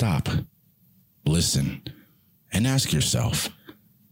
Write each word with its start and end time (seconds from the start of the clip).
stop, 0.00 0.30
listen, 1.26 1.82
and 2.54 2.66
ask 2.66 2.90
yourself 2.90 3.50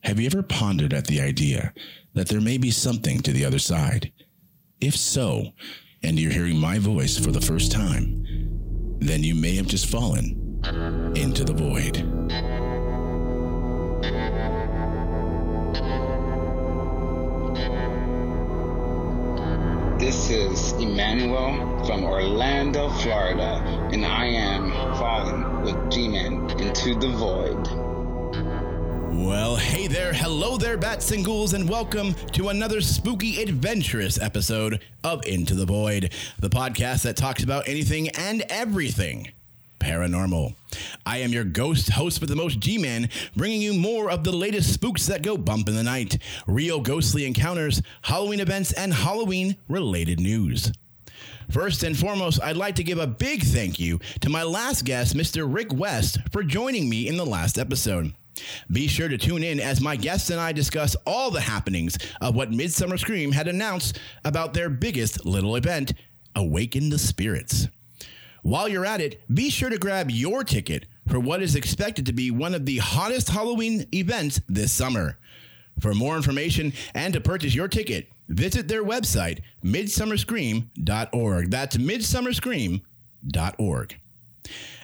Have 0.02 0.20
you 0.20 0.26
ever 0.26 0.42
pondered 0.42 0.92
at 0.92 1.06
the 1.06 1.18
idea 1.18 1.72
that 2.12 2.28
there 2.28 2.42
may 2.42 2.58
be 2.58 2.70
something 2.70 3.20
to 3.20 3.32
the 3.32 3.46
other 3.46 3.58
side? 3.58 4.12
If 4.82 4.94
so, 4.94 5.52
and 6.02 6.20
you're 6.20 6.30
hearing 6.30 6.58
my 6.58 6.78
voice 6.78 7.16
for 7.16 7.30
the 7.30 7.40
first 7.40 7.72
time, 7.72 8.98
then 8.98 9.24
you 9.24 9.34
may 9.34 9.56
have 9.56 9.66
just 9.66 9.86
fallen 9.86 10.60
into 11.16 11.42
the 11.42 11.54
void. 11.54 12.04
This 19.98 20.28
is 20.28 20.72
Emmanuel 20.72 21.82
from 21.86 22.04
Orlando, 22.04 22.90
Florida, 22.90 23.62
and 23.90 24.04
I 24.04 24.26
am 24.26 24.70
falling 24.98 25.47
with 25.68 25.90
G-Man 25.90 26.48
into 26.58 26.94
the 26.94 27.10
void. 27.10 27.66
Well, 29.12 29.56
hey 29.56 29.86
there, 29.86 30.14
hello 30.14 30.56
there, 30.56 30.78
bats 30.78 31.10
and 31.10 31.22
ghouls, 31.22 31.52
and 31.52 31.68
welcome 31.68 32.14
to 32.32 32.48
another 32.48 32.80
spooky, 32.80 33.42
adventurous 33.42 34.18
episode 34.18 34.82
of 35.04 35.26
Into 35.26 35.54
the 35.54 35.66
Void, 35.66 36.14
the 36.38 36.48
podcast 36.48 37.02
that 37.02 37.18
talks 37.18 37.42
about 37.42 37.68
anything 37.68 38.08
and 38.10 38.46
everything 38.48 39.32
paranormal. 39.78 40.54
I 41.04 41.18
am 41.18 41.32
your 41.32 41.44
ghost 41.44 41.90
host 41.90 42.22
with 42.22 42.30
the 42.30 42.36
most 42.36 42.60
G 42.60 42.78
Man, 42.78 43.10
bringing 43.36 43.60
you 43.60 43.74
more 43.74 44.10
of 44.10 44.24
the 44.24 44.32
latest 44.32 44.72
spooks 44.72 45.04
that 45.06 45.22
go 45.22 45.36
bump 45.36 45.68
in 45.68 45.74
the 45.74 45.82
night, 45.82 46.16
real 46.46 46.80
ghostly 46.80 47.26
encounters, 47.26 47.82
Halloween 48.02 48.40
events, 48.40 48.72
and 48.72 48.94
Halloween 48.94 49.56
related 49.68 50.18
news. 50.18 50.72
First 51.50 51.82
and 51.82 51.98
foremost, 51.98 52.42
I'd 52.42 52.58
like 52.58 52.74
to 52.74 52.84
give 52.84 52.98
a 52.98 53.06
big 53.06 53.42
thank 53.42 53.80
you 53.80 54.00
to 54.20 54.28
my 54.28 54.42
last 54.42 54.84
guest, 54.84 55.16
Mr. 55.16 55.52
Rick 55.52 55.72
West, 55.72 56.18
for 56.30 56.42
joining 56.42 56.90
me 56.90 57.08
in 57.08 57.16
the 57.16 57.24
last 57.24 57.58
episode. 57.58 58.12
Be 58.70 58.86
sure 58.86 59.08
to 59.08 59.16
tune 59.16 59.42
in 59.42 59.58
as 59.58 59.80
my 59.80 59.96
guests 59.96 60.28
and 60.28 60.38
I 60.38 60.52
discuss 60.52 60.94
all 61.06 61.30
the 61.30 61.40
happenings 61.40 61.96
of 62.20 62.36
what 62.36 62.52
Midsummer 62.52 62.98
Scream 62.98 63.32
had 63.32 63.48
announced 63.48 63.98
about 64.26 64.52
their 64.52 64.68
biggest 64.68 65.24
little 65.24 65.56
event, 65.56 65.94
Awaken 66.36 66.90
the 66.90 66.98
Spirits. 66.98 67.68
While 68.42 68.68
you're 68.68 68.86
at 68.86 69.00
it, 69.00 69.22
be 69.32 69.48
sure 69.48 69.70
to 69.70 69.78
grab 69.78 70.10
your 70.10 70.44
ticket 70.44 70.84
for 71.08 71.18
what 71.18 71.42
is 71.42 71.56
expected 71.56 72.04
to 72.06 72.12
be 72.12 72.30
one 72.30 72.54
of 72.54 72.66
the 72.66 72.78
hottest 72.78 73.30
Halloween 73.30 73.86
events 73.94 74.40
this 74.48 74.70
summer. 74.70 75.18
For 75.80 75.94
more 75.94 76.16
information 76.16 76.74
and 76.94 77.14
to 77.14 77.20
purchase 77.20 77.54
your 77.54 77.68
ticket, 77.68 78.08
visit 78.28 78.68
their 78.68 78.84
website, 78.84 79.40
midsummerscream.org. 79.64 81.50
That's 81.50 81.76
midsummerscream.org. 81.76 84.00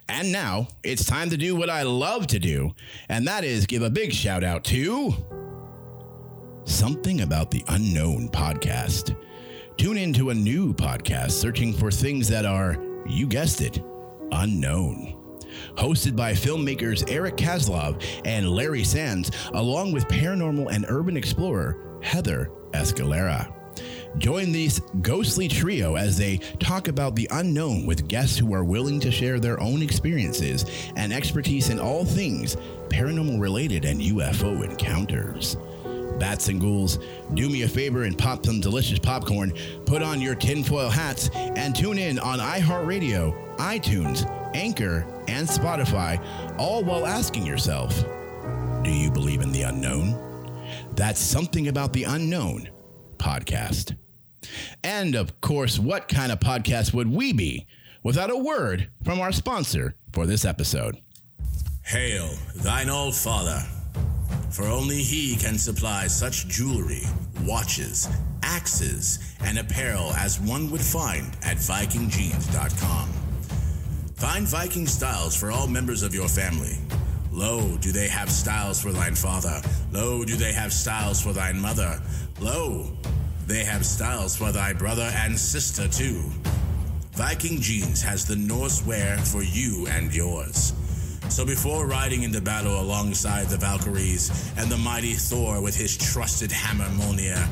And 0.09 0.33
now 0.33 0.69
it's 0.83 1.05
time 1.05 1.31
to 1.31 1.37
do 1.37 1.55
what 1.57 1.71
I 1.71 1.83
love 1.83 2.27
to 2.29 2.39
do, 2.39 2.75
and 3.09 3.27
that 3.27 3.43
is 3.45 3.67
give 3.67 3.83
a 3.83 3.89
big 3.89 4.13
shout 4.13 4.45
out 4.45 4.63
to 4.65 5.15
Something 6.65 7.23
About 7.23 7.51
the 7.51 7.65
Unknown 7.69 8.29
podcast. 8.29 9.17
Tune 9.79 9.97
into 9.97 10.29
a 10.31 10.35
new 10.35 10.75
podcast 10.75 11.31
searching 11.33 11.73
for 11.73 11.91
things 11.91 12.29
that 12.29 12.45
are, 12.45 12.77
you 13.07 13.27
guessed 13.27 13.63
it, 13.63 13.83
unknown. 14.33 15.17
Hosted 15.77 16.17
by 16.17 16.33
filmmakers 16.33 17.11
Eric 17.11 17.37
Kaslov 17.37 18.05
and 18.25 18.51
Larry 18.51 18.85
Sands, 18.85 19.31
along 19.55 19.93
with 19.93 20.07
paranormal 20.09 20.71
and 20.71 20.85
urban 20.89 21.17
explorer 21.17 21.94
Heather 22.05 22.51
Escalera. 22.73 23.51
Join 24.19 24.53
this 24.53 24.79
ghostly 25.01 25.49
trio 25.49 25.97
as 25.97 26.17
they 26.17 26.37
talk 26.61 26.87
about 26.87 27.17
the 27.17 27.27
unknown 27.33 27.87
with 27.87 28.07
guests 28.07 28.39
who 28.39 28.55
are 28.55 28.63
willing 28.63 29.01
to 29.01 29.11
share 29.11 29.41
their 29.41 29.59
own 29.59 29.83
experiences 29.83 30.67
and 30.97 31.13
expertise 31.13 31.71
in 31.71 31.81
all 31.81 32.05
things 32.05 32.57
paranormal 32.89 33.41
related 33.41 33.85
and 33.85 34.01
UFO 34.01 34.63
encounters. 34.63 35.57
Bats 36.21 36.49
and 36.49 36.61
ghouls, 36.61 37.01
do 37.33 37.49
me 37.49 37.63
a 37.63 37.69
favor 37.69 38.05
and 38.05 38.17
pop 38.17 38.47
some 38.47 38.61
delicious 38.61 39.01
popcorn, 39.01 39.53
put 39.85 40.01
on 40.01 40.21
your 40.21 40.37
tinfoil 40.37 40.91
hats, 40.91 41.29
and 41.35 41.75
tune 41.75 41.99
in 41.99 42.21
on 42.21 42.39
iHeartRadio, 42.39 43.57
iTunes, 43.57 44.31
Anchor, 44.55 45.05
and 45.27 45.49
Spotify, 45.49 46.23
all 46.57 46.85
while 46.85 47.07
asking 47.07 47.45
yourself, 47.45 48.05
do 48.85 48.91
you 48.91 49.11
believe 49.11 49.41
in 49.41 49.51
the 49.51 49.63
unknown? 49.63 50.34
That's 50.97 51.21
Something 51.21 51.69
About 51.69 51.93
the 51.93 52.05
Unknown 52.05 52.69
podcast. 53.17 53.97
And 54.83 55.15
of 55.15 55.41
course, 55.41 55.79
what 55.79 56.09
kind 56.09 56.31
of 56.31 56.41
podcast 56.41 56.93
would 56.93 57.11
we 57.11 57.33
be 57.33 57.67
without 58.03 58.31
a 58.31 58.37
word 58.37 58.91
from 59.03 59.21
our 59.21 59.33
sponsor 59.33 59.95
for 60.13 60.27
this 60.27 60.45
episode? 60.45 60.99
Hail, 61.85 62.31
thine 62.57 62.89
old 62.89 63.15
father, 63.15 63.61
for 64.51 64.65
only 64.65 65.03
he 65.03 65.37
can 65.37 65.59
supply 65.59 66.07
such 66.07 66.47
jewelry, 66.49 67.03
watches, 67.43 68.09
axes, 68.43 69.19
and 69.45 69.59
apparel 69.59 70.13
as 70.15 70.41
one 70.41 70.71
would 70.71 70.81
find 70.81 71.27
at 71.43 71.57
VikingJeans.com. 71.57 73.09
Find 74.17 74.47
Viking 74.47 74.87
styles 74.87 75.37
for 75.37 75.51
all 75.51 75.67
members 75.67 76.03
of 76.03 76.15
your 76.15 76.29
family. 76.29 76.79
Lo, 77.35 77.77
do 77.79 77.91
they 77.91 78.07
have 78.07 78.31
styles 78.31 78.81
for 78.81 78.93
thine 78.93 79.17
father? 79.17 79.61
Lo, 79.91 80.25
do 80.25 80.37
they 80.37 80.53
have 80.53 80.73
styles 80.73 81.21
for 81.21 81.33
thine 81.33 81.59
mother? 81.59 82.01
Lo, 82.41 82.93
they 83.49 83.65
have 83.65 83.85
styles 83.85 84.37
for 84.37 84.53
thy 84.53 84.73
brother 84.73 85.11
and 85.17 85.37
sister 85.37 85.89
too. 85.89 86.23
Viking 87.15 87.61
Jeans 87.61 88.01
has 88.03 88.25
the 88.25 88.37
Norse 88.37 88.87
wear 88.87 89.19
for 89.19 89.43
you 89.43 89.89
and 89.89 90.15
yours. 90.15 90.75
So 91.29 91.45
before 91.45 91.89
riding 91.89 92.23
into 92.23 92.41
battle 92.41 92.81
alongside 92.81 93.49
the 93.49 93.57
Valkyries 93.57 94.31
and 94.57 94.71
the 94.71 94.77
mighty 94.77 95.15
Thor 95.15 95.61
with 95.61 95.77
his 95.77 95.97
trusted 95.97 96.53
hammer 96.53 96.87
Mjolnir, 96.91 97.49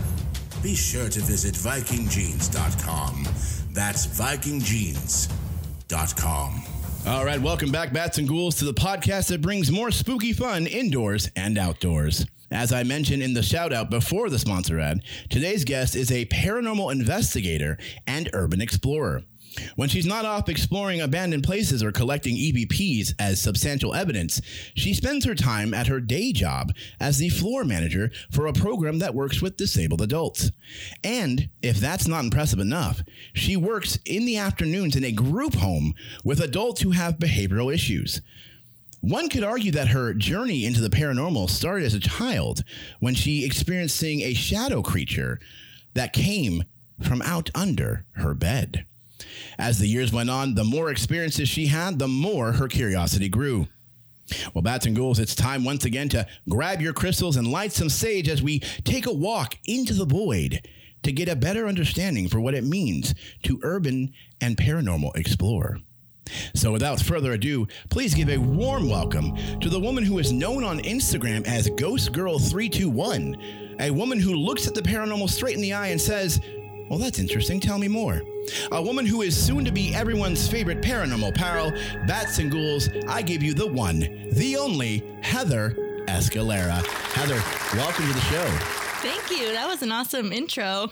be 0.62 0.76
sure 0.76 1.08
to 1.08 1.20
visit 1.20 1.56
VikingJeans.com. 1.56 3.26
That's 3.72 4.06
VikingJeans.com. 4.06 6.71
All 7.04 7.24
right, 7.24 7.42
welcome 7.42 7.72
back, 7.72 7.92
Bats 7.92 8.18
and 8.18 8.28
Ghouls, 8.28 8.54
to 8.56 8.64
the 8.64 8.72
podcast 8.72 9.28
that 9.28 9.42
brings 9.42 9.72
more 9.72 9.90
spooky 9.90 10.32
fun 10.32 10.68
indoors 10.68 11.28
and 11.34 11.58
outdoors. 11.58 12.24
As 12.52 12.72
I 12.72 12.84
mentioned 12.84 13.24
in 13.24 13.34
the 13.34 13.42
shout 13.42 13.72
out 13.72 13.90
before 13.90 14.30
the 14.30 14.38
sponsor 14.38 14.78
ad, 14.78 15.00
today's 15.28 15.64
guest 15.64 15.96
is 15.96 16.12
a 16.12 16.26
paranormal 16.26 16.92
investigator 16.92 17.76
and 18.06 18.30
urban 18.32 18.60
explorer. 18.60 19.22
When 19.76 19.88
she's 19.88 20.06
not 20.06 20.24
off 20.24 20.48
exploring 20.48 21.00
abandoned 21.00 21.44
places 21.44 21.82
or 21.82 21.92
collecting 21.92 22.36
EVPs 22.36 23.14
as 23.18 23.40
substantial 23.40 23.94
evidence, 23.94 24.40
she 24.74 24.94
spends 24.94 25.24
her 25.24 25.34
time 25.34 25.74
at 25.74 25.86
her 25.86 26.00
day 26.00 26.32
job 26.32 26.72
as 27.00 27.18
the 27.18 27.28
floor 27.28 27.64
manager 27.64 28.10
for 28.30 28.46
a 28.46 28.52
program 28.52 28.98
that 29.00 29.14
works 29.14 29.42
with 29.42 29.56
disabled 29.56 30.00
adults. 30.00 30.50
And 31.04 31.48
if 31.62 31.78
that's 31.78 32.08
not 32.08 32.24
impressive 32.24 32.60
enough, 32.60 33.02
she 33.34 33.56
works 33.56 33.98
in 34.04 34.24
the 34.24 34.36
afternoons 34.38 34.96
in 34.96 35.04
a 35.04 35.12
group 35.12 35.54
home 35.54 35.94
with 36.24 36.40
adults 36.40 36.80
who 36.80 36.90
have 36.92 37.18
behavioral 37.18 37.72
issues. 37.72 38.20
One 39.00 39.28
could 39.28 39.42
argue 39.42 39.72
that 39.72 39.88
her 39.88 40.14
journey 40.14 40.64
into 40.64 40.80
the 40.80 40.88
paranormal 40.88 41.50
started 41.50 41.84
as 41.86 41.94
a 41.94 42.00
child 42.00 42.62
when 43.00 43.14
she 43.14 43.44
experienced 43.44 43.96
seeing 43.96 44.20
a 44.20 44.32
shadow 44.32 44.80
creature 44.80 45.40
that 45.94 46.12
came 46.12 46.62
from 47.00 47.20
out 47.22 47.50
under 47.52 48.04
her 48.12 48.32
bed. 48.32 48.86
As 49.62 49.78
the 49.78 49.86
years 49.86 50.12
went 50.12 50.28
on, 50.28 50.56
the 50.56 50.64
more 50.64 50.90
experiences 50.90 51.48
she 51.48 51.68
had, 51.68 51.96
the 52.00 52.08
more 52.08 52.50
her 52.50 52.66
curiosity 52.66 53.28
grew. 53.28 53.68
Well, 54.52 54.62
Bats 54.62 54.86
and 54.86 54.96
Ghouls, 54.96 55.20
it's 55.20 55.36
time 55.36 55.64
once 55.64 55.84
again 55.84 56.08
to 56.08 56.26
grab 56.48 56.80
your 56.80 56.92
crystals 56.92 57.36
and 57.36 57.46
light 57.46 57.70
some 57.70 57.88
sage 57.88 58.28
as 58.28 58.42
we 58.42 58.58
take 58.58 59.06
a 59.06 59.12
walk 59.12 59.56
into 59.64 59.94
the 59.94 60.04
void 60.04 60.66
to 61.04 61.12
get 61.12 61.28
a 61.28 61.36
better 61.36 61.68
understanding 61.68 62.28
for 62.28 62.40
what 62.40 62.54
it 62.54 62.64
means 62.64 63.14
to 63.44 63.60
urban 63.62 64.12
and 64.40 64.56
paranormal 64.56 65.16
explore. 65.16 65.78
So, 66.56 66.72
without 66.72 67.00
further 67.00 67.30
ado, 67.30 67.68
please 67.88 68.14
give 68.14 68.30
a 68.30 68.38
warm 68.38 68.88
welcome 68.88 69.36
to 69.60 69.68
the 69.68 69.78
woman 69.78 70.02
who 70.02 70.18
is 70.18 70.32
known 70.32 70.64
on 70.64 70.80
Instagram 70.80 71.46
as 71.46 71.70
Ghost 71.70 72.10
Girl 72.10 72.40
321, 72.40 73.76
a 73.78 73.92
woman 73.92 74.18
who 74.18 74.34
looks 74.34 74.66
at 74.66 74.74
the 74.74 74.82
paranormal 74.82 75.30
straight 75.30 75.54
in 75.54 75.62
the 75.62 75.72
eye 75.72 75.88
and 75.88 76.00
says, 76.00 76.40
Well, 76.92 76.98
that's 76.98 77.18
interesting. 77.18 77.58
Tell 77.58 77.78
me 77.78 77.88
more. 77.88 78.20
A 78.70 78.82
woman 78.82 79.06
who 79.06 79.22
is 79.22 79.34
soon 79.34 79.64
to 79.64 79.72
be 79.72 79.94
everyone's 79.94 80.46
favorite 80.46 80.82
paranormal 80.82 81.34
pal, 81.34 81.70
Bats 82.06 82.38
and 82.38 82.52
Ghouls, 82.52 82.90
I 83.08 83.22
give 83.22 83.42
you 83.42 83.54
the 83.54 83.66
one, 83.66 84.00
the 84.32 84.58
only, 84.58 85.02
Heather 85.22 85.70
Escalera. 86.06 86.84
Heather, 87.14 87.40
welcome 87.78 88.06
to 88.08 88.12
the 88.12 88.20
show. 88.20 88.46
Thank 89.00 89.30
you. 89.30 89.54
That 89.54 89.66
was 89.68 89.80
an 89.80 89.90
awesome 89.90 90.34
intro. 90.34 90.90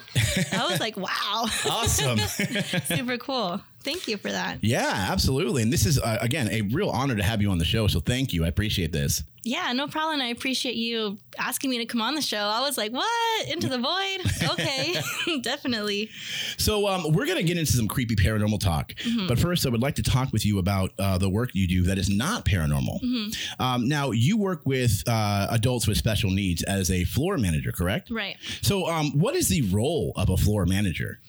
I 0.55 0.67
was 0.71 0.81
like, 0.81 0.97
wow. 0.97 1.45
Awesome. 1.69 2.19
Super 2.87 3.19
cool. 3.19 3.61
Thank 3.83 4.09
you 4.09 4.17
for 4.17 4.31
that. 4.31 4.59
Yeah, 4.63 5.07
absolutely. 5.11 5.63
And 5.63 5.73
this 5.73 5.87
is 5.87 5.99
uh, 5.99 6.19
again 6.21 6.49
a 6.51 6.63
real 6.63 6.91
honor 6.91 7.17
to 7.17 7.23
have 7.23 7.41
you 7.41 7.51
on 7.51 7.59
the 7.59 7.65
show. 7.65 7.87
So 7.87 8.01
thank 8.01 8.33
you. 8.33 8.45
I 8.45 8.49
appreciate 8.49 8.93
this. 8.93 9.23
Yeah, 9.43 9.73
no 9.73 9.89
problem. 9.89 10.21
I 10.21 10.27
appreciate 10.27 10.75
you 10.75 11.17
asking 11.39 11.71
me 11.71 11.79
to 11.79 11.87
come 11.87 12.03
on 12.03 12.15
the 12.15 12.21
show. 12.21 12.37
I 12.37 12.61
was 12.61 12.77
like, 12.77 12.93
what? 12.93 13.49
Into 13.49 13.69
the 13.69 13.79
void? 13.79 14.51
Okay, 14.51 15.01
definitely. 15.43 16.11
So 16.59 16.87
um, 16.87 17.11
we're 17.13 17.25
gonna 17.27 17.43
get 17.43 17.57
into 17.57 17.73
some 17.73 17.89
creepy 17.89 18.17
paranormal 18.17 18.61
talk, 18.61 18.93
but 19.29 19.39
first 19.39 19.67
I 19.67 19.71
would 19.71 19.81
like 19.81 19.95
to 19.95 20.03
talk 20.03 20.31
with 20.33 20.45
you 20.45 20.59
about 20.59 20.91
uh, 20.99 21.17
the 21.17 21.31
work 21.31 21.51
you 21.55 21.67
do 21.67 21.83
that 21.85 21.97
is 21.97 22.11
not 22.11 22.45
paranormal. 22.45 23.35
Um, 23.59 23.89
now 23.89 24.11
you 24.11 24.37
work 24.37 24.67
with 24.67 25.03
uh, 25.07 25.47
adults 25.51 25.87
with 25.87 25.97
special 25.97 26.31
needs 26.31 26.63
as 26.65 26.91
a 26.91 27.05
floor 27.05 27.39
manager, 27.39 27.73
correct? 27.73 28.11
Right. 28.11 28.37
So 28.61 28.87
um, 28.89 29.19
what 29.19 29.35
is 29.37 29.49
the 29.49 29.63
role 29.63 30.13
of 30.17 30.29
a 30.29 30.37
floor 30.37 30.67
manager? 30.67 31.21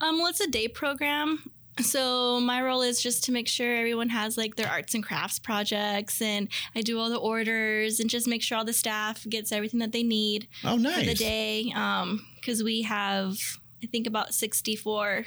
Um, 0.00 0.18
well, 0.18 0.28
it's 0.28 0.40
a 0.40 0.48
day 0.48 0.66
program. 0.66 1.50
So 1.82 2.40
my 2.40 2.62
role 2.62 2.82
is 2.82 3.02
just 3.02 3.24
to 3.24 3.32
make 3.32 3.48
sure 3.48 3.74
everyone 3.74 4.08
has 4.10 4.36
like 4.36 4.56
their 4.56 4.68
arts 4.68 4.94
and 4.94 5.02
crafts 5.04 5.38
projects, 5.38 6.20
and 6.22 6.48
I 6.74 6.82
do 6.82 6.98
all 6.98 7.10
the 7.10 7.16
orders 7.16 8.00
and 8.00 8.08
just 8.10 8.26
make 8.28 8.42
sure 8.42 8.58
all 8.58 8.64
the 8.64 8.72
staff 8.72 9.26
gets 9.28 9.52
everything 9.52 9.80
that 9.80 9.92
they 9.92 10.02
need 10.02 10.48
Oh, 10.64 10.76
for 10.76 10.82
the 10.82 11.04
nice. 11.06 11.18
day. 11.18 11.72
Um, 11.74 12.26
because 12.36 12.62
we 12.62 12.82
have, 12.82 13.36
I 13.82 13.86
think, 13.86 14.06
about 14.06 14.34
sixty-four 14.34 15.26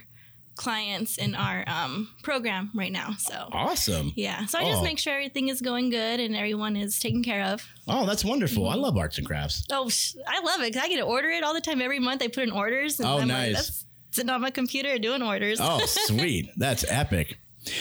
clients 0.55 1.17
in 1.17 1.33
our 1.33 1.63
um 1.67 2.09
program 2.21 2.69
right 2.75 2.91
now. 2.91 3.15
So 3.17 3.49
Awesome. 3.51 4.11
yeah, 4.15 4.45
so 4.45 4.59
I 4.59 4.63
Oh. 4.63 4.69
just 4.69 4.83
make 4.83 4.99
sure 4.99 5.11
everything 5.13 5.47
is 5.49 5.61
going 5.61 5.89
good 5.89 6.19
and 6.19 6.35
everyone 6.35 6.75
is 6.75 6.99
taken 6.99 7.23
care 7.23 7.43
of. 7.45 7.65
Oh, 7.87 8.05
that's 8.05 8.23
wonderful. 8.23 8.63
Mm-hmm. 8.63 8.73
I 8.73 8.75
love 8.75 8.95
arts 8.95 9.17
and 9.17 9.25
crafts. 9.25 9.63
Oh, 9.71 9.89
I 10.27 10.41
love 10.41 10.61
it 10.61 10.71
because 10.71 10.83
I 10.83 10.89
get 10.89 10.97
to 10.97 11.03
order 11.03 11.29
it 11.29 11.43
all 11.43 11.55
the 11.55 11.61
time. 11.61 11.81
Every 11.81 11.99
month 11.99 12.21
I 12.21 12.27
put 12.27 12.43
in 12.43 12.51
orders. 12.51 12.99
And 12.99 13.09
Oh, 13.09 13.17
I'm 13.17 13.27
nice. 13.29 13.47
Like, 13.47 13.55
That's 13.55 13.85
sitting 14.13 14.29
on 14.29 14.41
my 14.41 14.51
computer 14.51 14.97
doing 14.97 15.21
orders. 15.21 15.59
Oh, 15.61 15.79
sweet. 15.85 16.49
That's 16.57 16.85
epic. 16.89 17.37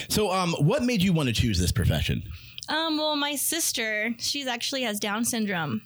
So, 0.09 0.31
um, 0.31 0.53
what 0.61 0.83
made 0.83 1.03
you 1.03 1.13
want 1.13 1.29
to 1.29 1.35
choose 1.35 1.59
this 1.59 1.73
profession? 1.73 2.23
Um, 2.69 2.97
well, 2.97 3.17
my 3.17 3.35
sister, 3.35 4.15
she's 4.19 4.47
actually 4.47 4.83
has 4.83 5.01
Down 5.01 5.25
syndrome. 5.25 5.83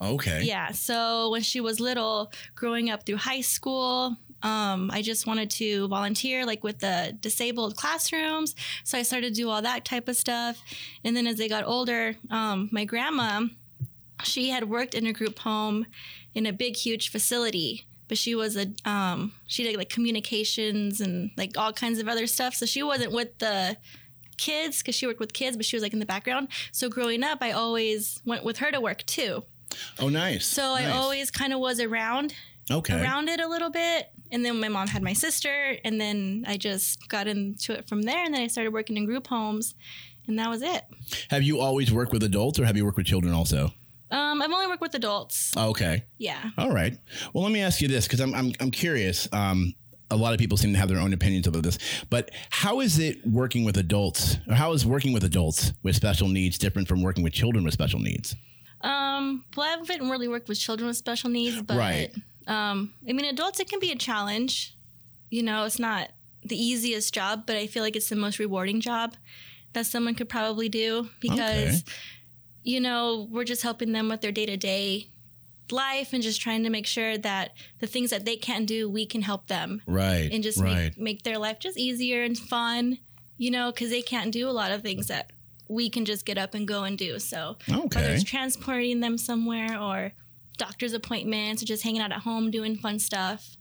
Okay. 0.00 0.42
Yeah. 0.42 0.72
So 0.72 1.30
when 1.30 1.42
she 1.42 1.60
was 1.60 1.78
little, 1.78 2.32
growing 2.54 2.90
up 2.90 3.06
through 3.06 3.18
high 3.18 3.40
school, 3.40 4.16
um, 4.42 4.90
I 4.92 5.02
just 5.02 5.26
wanted 5.26 5.50
to 5.52 5.86
volunteer 5.88 6.44
like 6.44 6.64
with 6.64 6.80
the 6.80 7.16
disabled 7.20 7.76
classrooms. 7.76 8.56
So 8.82 8.98
I 8.98 9.02
started 9.02 9.34
to 9.34 9.40
do 9.40 9.48
all 9.48 9.62
that 9.62 9.84
type 9.84 10.08
of 10.08 10.16
stuff. 10.16 10.60
And 11.04 11.16
then 11.16 11.26
as 11.26 11.36
they 11.36 11.48
got 11.48 11.64
older, 11.64 12.16
um, 12.30 12.68
my 12.72 12.84
grandma, 12.84 13.46
she 14.24 14.50
had 14.50 14.68
worked 14.68 14.94
in 14.94 15.06
a 15.06 15.12
group 15.12 15.38
home 15.38 15.86
in 16.34 16.46
a 16.46 16.52
big, 16.52 16.76
huge 16.76 17.10
facility. 17.10 17.86
But 18.08 18.18
she 18.18 18.34
was 18.34 18.56
a 18.56 18.66
um, 18.84 19.32
she 19.46 19.64
did 19.64 19.76
like 19.76 19.88
communications 19.88 21.00
and 21.00 21.30
like 21.36 21.56
all 21.56 21.72
kinds 21.72 21.98
of 21.98 22.08
other 22.08 22.26
stuff. 22.26 22.54
So 22.54 22.66
she 22.66 22.82
wasn't 22.82 23.12
with 23.12 23.38
the 23.38 23.76
kids 24.36 24.78
because 24.78 24.94
she 24.94 25.06
worked 25.06 25.20
with 25.20 25.32
kids, 25.32 25.56
but 25.56 25.64
she 25.64 25.76
was 25.76 25.82
like 25.82 25.92
in 25.92 25.98
the 25.98 26.06
background. 26.06 26.48
So 26.72 26.88
growing 26.88 27.22
up, 27.22 27.38
I 27.40 27.52
always 27.52 28.20
went 28.24 28.44
with 28.44 28.58
her 28.58 28.70
to 28.70 28.80
work 28.80 29.04
too. 29.04 29.44
Oh, 29.98 30.08
nice. 30.08 30.46
So 30.46 30.62
I 30.62 30.90
always 30.90 31.30
kind 31.30 31.52
of 31.52 31.60
was 31.60 31.80
around 31.80 32.34
okay. 32.70 33.00
around 33.00 33.28
it 33.28 33.40
a 33.40 33.48
little 33.48 33.70
bit. 33.70 34.10
And 34.30 34.44
then 34.44 34.60
my 34.60 34.68
mom 34.68 34.88
had 34.88 35.02
my 35.02 35.12
sister, 35.12 35.76
and 35.84 36.00
then 36.00 36.44
I 36.46 36.56
just 36.56 37.06
got 37.10 37.26
into 37.26 37.74
it 37.74 37.86
from 37.86 38.02
there. 38.02 38.24
And 38.24 38.32
then 38.32 38.40
I 38.40 38.46
started 38.46 38.72
working 38.72 38.96
in 38.96 39.04
group 39.04 39.26
homes, 39.26 39.74
and 40.26 40.38
that 40.38 40.48
was 40.48 40.62
it. 40.62 40.84
Have 41.28 41.42
you 41.42 41.60
always 41.60 41.92
worked 41.92 42.12
with 42.12 42.22
adults, 42.22 42.58
or 42.58 42.64
have 42.64 42.74
you 42.74 42.86
worked 42.86 42.96
with 42.96 43.06
children 43.06 43.34
also? 43.34 43.72
Um, 44.12 44.42
I've 44.42 44.50
only 44.52 44.66
worked 44.66 44.82
with 44.82 44.94
adults. 44.94 45.56
Okay. 45.56 46.04
Yeah. 46.18 46.50
All 46.58 46.70
right. 46.70 46.96
Well, 47.32 47.42
let 47.44 47.52
me 47.52 47.60
ask 47.62 47.80
you 47.80 47.88
this 47.88 48.06
because 48.06 48.20
I'm, 48.20 48.34
I'm 48.34 48.52
I'm 48.60 48.70
curious. 48.70 49.28
Um, 49.32 49.74
a 50.10 50.16
lot 50.16 50.34
of 50.34 50.38
people 50.38 50.58
seem 50.58 50.72
to 50.74 50.78
have 50.78 50.90
their 50.90 50.98
own 50.98 51.14
opinions 51.14 51.46
about 51.46 51.62
this, 51.62 51.78
but 52.10 52.30
how 52.50 52.80
is 52.80 52.98
it 52.98 53.26
working 53.26 53.64
with 53.64 53.78
adults, 53.78 54.36
or 54.46 54.54
how 54.54 54.72
is 54.74 54.84
working 54.84 55.14
with 55.14 55.24
adults 55.24 55.72
with 55.82 55.96
special 55.96 56.28
needs 56.28 56.58
different 56.58 56.86
from 56.86 57.00
working 57.02 57.24
with 57.24 57.32
children 57.32 57.64
with 57.64 57.72
special 57.72 57.98
needs? 57.98 58.36
Um, 58.82 59.44
well, 59.56 59.66
I 59.66 59.70
haven't 59.70 60.10
really 60.10 60.28
worked 60.28 60.48
with 60.48 60.58
children 60.58 60.86
with 60.88 60.96
special 60.98 61.30
needs, 61.30 61.62
but 61.62 61.78
Right. 61.78 62.10
um, 62.46 62.92
I 63.08 63.12
mean, 63.14 63.24
adults, 63.26 63.60
it 63.60 63.70
can 63.70 63.80
be 63.80 63.90
a 63.92 63.96
challenge. 63.96 64.76
You 65.30 65.42
know, 65.42 65.64
it's 65.64 65.78
not 65.78 66.10
the 66.44 66.56
easiest 66.62 67.14
job, 67.14 67.44
but 67.46 67.56
I 67.56 67.66
feel 67.66 67.82
like 67.82 67.96
it's 67.96 68.08
the 68.10 68.16
most 68.16 68.38
rewarding 68.38 68.80
job 68.82 69.14
that 69.72 69.86
someone 69.86 70.14
could 70.14 70.28
probably 70.28 70.68
do 70.68 71.08
because, 71.20 71.84
you 72.62 72.80
know, 72.80 73.28
we're 73.30 73.44
just 73.44 73.62
helping 73.62 73.92
them 73.92 74.08
with 74.08 74.20
their 74.20 74.32
day 74.32 74.46
to 74.46 74.56
day 74.56 75.08
life 75.70 76.12
and 76.12 76.22
just 76.22 76.40
trying 76.40 76.62
to 76.64 76.70
make 76.70 76.86
sure 76.86 77.16
that 77.18 77.52
the 77.80 77.86
things 77.86 78.10
that 78.10 78.24
they 78.24 78.36
can't 78.36 78.66
do, 78.66 78.88
we 78.90 79.06
can 79.06 79.22
help 79.22 79.46
them 79.46 79.80
Right. 79.86 80.30
and 80.30 80.42
just 80.42 80.60
right. 80.60 80.74
make, 80.96 80.98
make 80.98 81.22
their 81.22 81.38
life 81.38 81.58
just 81.60 81.78
easier 81.78 82.22
and 82.24 82.36
fun, 82.38 82.98
you 83.38 83.50
know, 83.50 83.72
because 83.72 83.88
they 83.90 84.02
can't 84.02 84.32
do 84.32 84.48
a 84.48 84.52
lot 84.52 84.70
of 84.70 84.82
things 84.82 85.06
that 85.06 85.30
we 85.68 85.88
can 85.88 86.04
just 86.04 86.26
get 86.26 86.36
up 86.36 86.52
and 86.54 86.68
go 86.68 86.84
and 86.84 86.98
do. 86.98 87.18
So 87.18 87.56
whether 87.68 88.10
it's 88.10 88.24
transporting 88.24 89.00
them 89.00 89.16
somewhere 89.16 89.78
or 89.80 90.12
doctor's 90.58 90.92
appointments 90.92 91.62
or 91.62 91.66
just 91.66 91.82
hanging 91.82 92.02
out 92.02 92.12
at 92.12 92.20
home 92.20 92.50
doing 92.50 92.76
fun 92.76 92.98
stuff. 92.98 93.56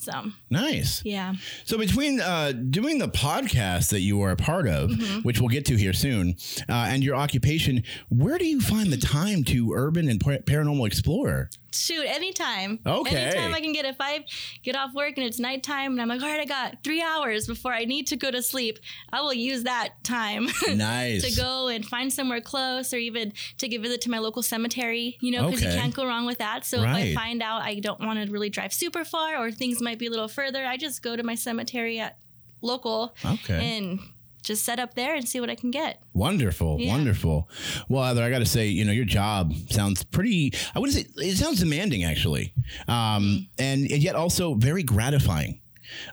So 0.00 0.30
Nice. 0.48 1.02
yeah. 1.04 1.34
So 1.64 1.76
between 1.76 2.20
uh, 2.20 2.52
doing 2.52 2.98
the 2.98 3.08
podcast 3.08 3.90
that 3.90 4.00
you 4.00 4.22
are 4.22 4.30
a 4.30 4.36
part 4.36 4.66
of, 4.68 4.90
Mm-hmm. 4.90 5.20
which 5.20 5.40
we'll 5.40 5.48
get 5.48 5.64
to 5.66 5.76
here 5.76 5.92
soon, 5.92 6.36
uh, 6.68 6.86
and 6.88 7.02
your 7.02 7.16
occupation, 7.16 7.82
where 8.08 8.38
do 8.38 8.46
you 8.46 8.60
find 8.60 8.92
the 8.92 8.96
time 8.96 9.42
to 9.44 9.72
urban 9.74 10.08
and 10.08 10.20
par- 10.20 10.38
paranormal 10.38 10.86
explore? 10.86 11.50
Shoot, 11.78 12.04
anytime. 12.06 12.80
Okay. 12.86 13.16
Anytime 13.16 13.54
I 13.54 13.60
can 13.60 13.72
get 13.72 13.84
if 13.84 13.96
I 14.00 14.24
get 14.62 14.76
off 14.76 14.92
work 14.94 15.14
and 15.16 15.26
it's 15.26 15.38
nighttime 15.38 15.92
and 15.92 16.02
I'm 16.02 16.08
like, 16.08 16.20
all 16.22 16.28
right, 16.28 16.40
I 16.40 16.44
got 16.44 16.82
three 16.84 17.02
hours 17.02 17.46
before 17.46 17.72
I 17.72 17.84
need 17.84 18.06
to 18.08 18.16
go 18.16 18.30
to 18.30 18.42
sleep. 18.42 18.78
I 19.12 19.20
will 19.20 19.32
use 19.34 19.62
that 19.64 20.02
time 20.04 20.48
Nice. 20.74 21.22
to 21.34 21.40
go 21.40 21.68
and 21.68 21.84
find 21.84 22.12
somewhere 22.12 22.40
close 22.40 22.92
or 22.92 22.96
even 22.98 23.32
take 23.56 23.72
a 23.72 23.78
visit 23.78 24.00
to 24.02 24.10
my 24.10 24.18
local 24.18 24.42
cemetery, 24.42 25.16
you 25.20 25.30
know, 25.30 25.46
because 25.46 25.62
Okay. 25.62 25.74
you 25.74 25.80
can't 25.80 25.94
go 25.94 26.06
wrong 26.06 26.26
with 26.26 26.38
that. 26.38 26.64
So 26.64 26.82
if 26.82 26.86
I 26.88 27.14
find 27.14 27.42
out 27.42 27.62
I 27.62 27.76
don't 27.80 28.00
want 28.00 28.24
to 28.24 28.30
really 28.32 28.50
drive 28.50 28.72
super 28.72 29.04
far 29.04 29.36
or 29.36 29.50
things 29.50 29.80
might 29.80 29.98
be 29.98 30.06
a 30.06 30.10
little 30.10 30.28
further, 30.28 30.64
I 30.64 30.76
just 30.76 31.02
go 31.02 31.16
to 31.16 31.22
my 31.22 31.34
cemetery 31.34 31.98
at 32.00 32.18
local 32.60 33.14
Okay. 33.24 33.78
and 33.78 34.00
just 34.42 34.64
set 34.64 34.78
up 34.78 34.94
there 34.94 35.14
and 35.14 35.28
see 35.28 35.40
what 35.40 35.50
I 35.50 35.54
can 35.54 35.70
get. 35.70 36.02
Wonderful, 36.14 36.80
Yeah. 36.80 36.92
wonderful. 36.92 37.48
Well, 37.88 38.04
Heather, 38.04 38.22
I 38.22 38.30
got 38.30 38.38
to 38.38 38.46
say, 38.46 38.68
you 38.68 38.84
know, 38.84 38.92
your 38.92 39.04
job 39.04 39.52
sounds 39.70 40.04
pretty. 40.04 40.52
I 40.74 40.78
wouldn't 40.78 40.96
say 40.98 41.06
it 41.24 41.36
sounds 41.36 41.60
demanding, 41.60 42.04
actually, 42.04 42.54
um, 42.86 43.48
and, 43.58 43.90
and 43.90 44.02
yet 44.02 44.14
also 44.14 44.54
very 44.54 44.82
gratifying. 44.82 45.60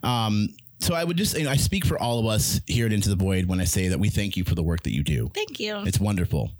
Um, 0.03 0.49
so 0.79 0.93
I 0.93 1.03
would 1.03 1.17
just, 1.17 1.37
you 1.37 1.43
know, 1.45 1.49
I 1.51 1.55
speak 1.57 1.85
for 1.85 1.97
all 1.97 2.19
of 2.19 2.25
us 2.25 2.59
here 2.67 2.85
at 2.85 2.93
Into 2.93 3.09
the 3.09 3.15
Void 3.15 3.45
when 3.45 3.59
I 3.61 3.65
say 3.65 3.87
that 3.89 3.99
we 3.99 4.09
thank 4.09 4.35
you 4.37 4.43
for 4.43 4.55
the 4.55 4.63
work 4.63 4.83
that 4.83 4.93
you 4.93 5.03
do. 5.03 5.29
Thank 5.33 5.59
you. 5.59 5.77
It's 5.85 5.99
wonderful. 5.99 6.51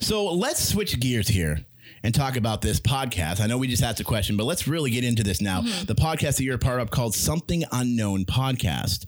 So 0.00 0.32
let's 0.32 0.62
switch 0.66 0.98
gears 1.00 1.28
here 1.28 1.64
and 2.04 2.14
talk 2.14 2.36
about 2.36 2.60
this 2.60 2.78
podcast. 2.78 3.40
I 3.40 3.46
know 3.46 3.56
we 3.56 3.66
just 3.66 3.82
asked 3.82 3.98
a 3.98 4.04
question, 4.04 4.36
but 4.36 4.44
let's 4.44 4.68
really 4.68 4.90
get 4.90 5.02
into 5.02 5.24
this 5.24 5.40
now. 5.40 5.62
Mm-hmm. 5.62 5.86
The 5.86 5.94
podcast 5.94 6.36
that 6.36 6.44
you're 6.44 6.56
a 6.56 6.58
part 6.58 6.80
of 6.80 6.90
called 6.90 7.14
Something 7.14 7.64
Unknown 7.72 8.26
Podcast. 8.26 9.06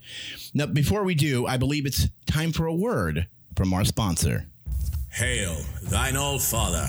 Now, 0.54 0.66
before 0.66 1.04
we 1.04 1.14
do, 1.14 1.46
I 1.46 1.58
believe 1.58 1.84
it's 1.84 2.08
time 2.26 2.52
for 2.52 2.66
a 2.66 2.74
word 2.74 3.28
from 3.54 3.74
our 3.74 3.84
sponsor. 3.84 4.46
Hail, 5.10 5.58
thine 5.82 6.16
all 6.16 6.38
father. 6.38 6.88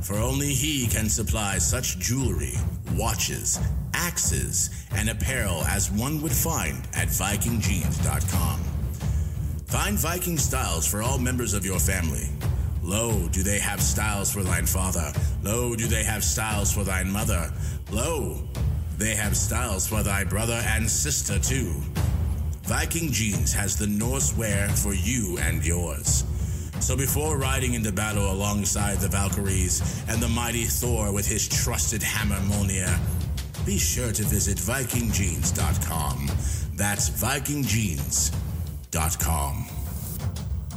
For 0.00 0.16
only 0.16 0.54
he 0.54 0.88
can 0.88 1.10
supply 1.10 1.58
such 1.58 1.98
jewelry, 1.98 2.54
watches, 2.94 3.60
axes, 3.92 4.86
and 4.92 5.10
apparel 5.10 5.62
as 5.64 5.90
one 5.90 6.22
would 6.22 6.32
find 6.32 6.78
at 6.94 7.08
VikingJeans.com. 7.08 8.60
Find 9.66 9.98
Viking 9.98 10.38
styles 10.38 10.86
for 10.86 11.02
all 11.02 11.18
members 11.18 11.52
of 11.52 11.64
your 11.64 11.78
family. 11.78 12.28
Lo, 12.82 13.28
do 13.28 13.42
they 13.42 13.58
have 13.58 13.80
styles 13.80 14.32
for 14.32 14.42
thine 14.42 14.66
father? 14.66 15.12
Lo, 15.42 15.76
do 15.76 15.86
they 15.86 16.02
have 16.02 16.24
styles 16.24 16.72
for 16.72 16.84
thine 16.84 17.10
mother? 17.10 17.52
Lo, 17.90 18.42
they 18.98 19.14
have 19.14 19.36
styles 19.36 19.86
for 19.86 20.02
thy 20.02 20.24
brother 20.24 20.62
and 20.66 20.88
sister 20.88 21.38
too. 21.38 21.74
Viking 22.64 23.10
Jeans 23.10 23.52
has 23.52 23.76
the 23.76 23.86
Norse 23.86 24.36
wear 24.36 24.68
for 24.68 24.94
you 24.94 25.38
and 25.38 25.64
yours. 25.64 26.24
So 26.80 26.96
before 26.96 27.36
riding 27.36 27.74
into 27.74 27.92
battle 27.92 28.30
alongside 28.30 28.98
the 28.98 29.08
Valkyries 29.08 30.02
and 30.08 30.22
the 30.22 30.28
mighty 30.28 30.64
Thor 30.64 31.12
with 31.12 31.26
his 31.26 31.48
trusted 31.48 32.02
hammer 32.02 32.36
Mjolnir, 32.36 32.98
be 33.66 33.76
sure 33.76 34.12
to 34.12 34.22
visit 34.22 34.56
VikingJeans.com. 34.56 36.30
That's 36.74 37.10
VikingJeans.com. 37.10 39.79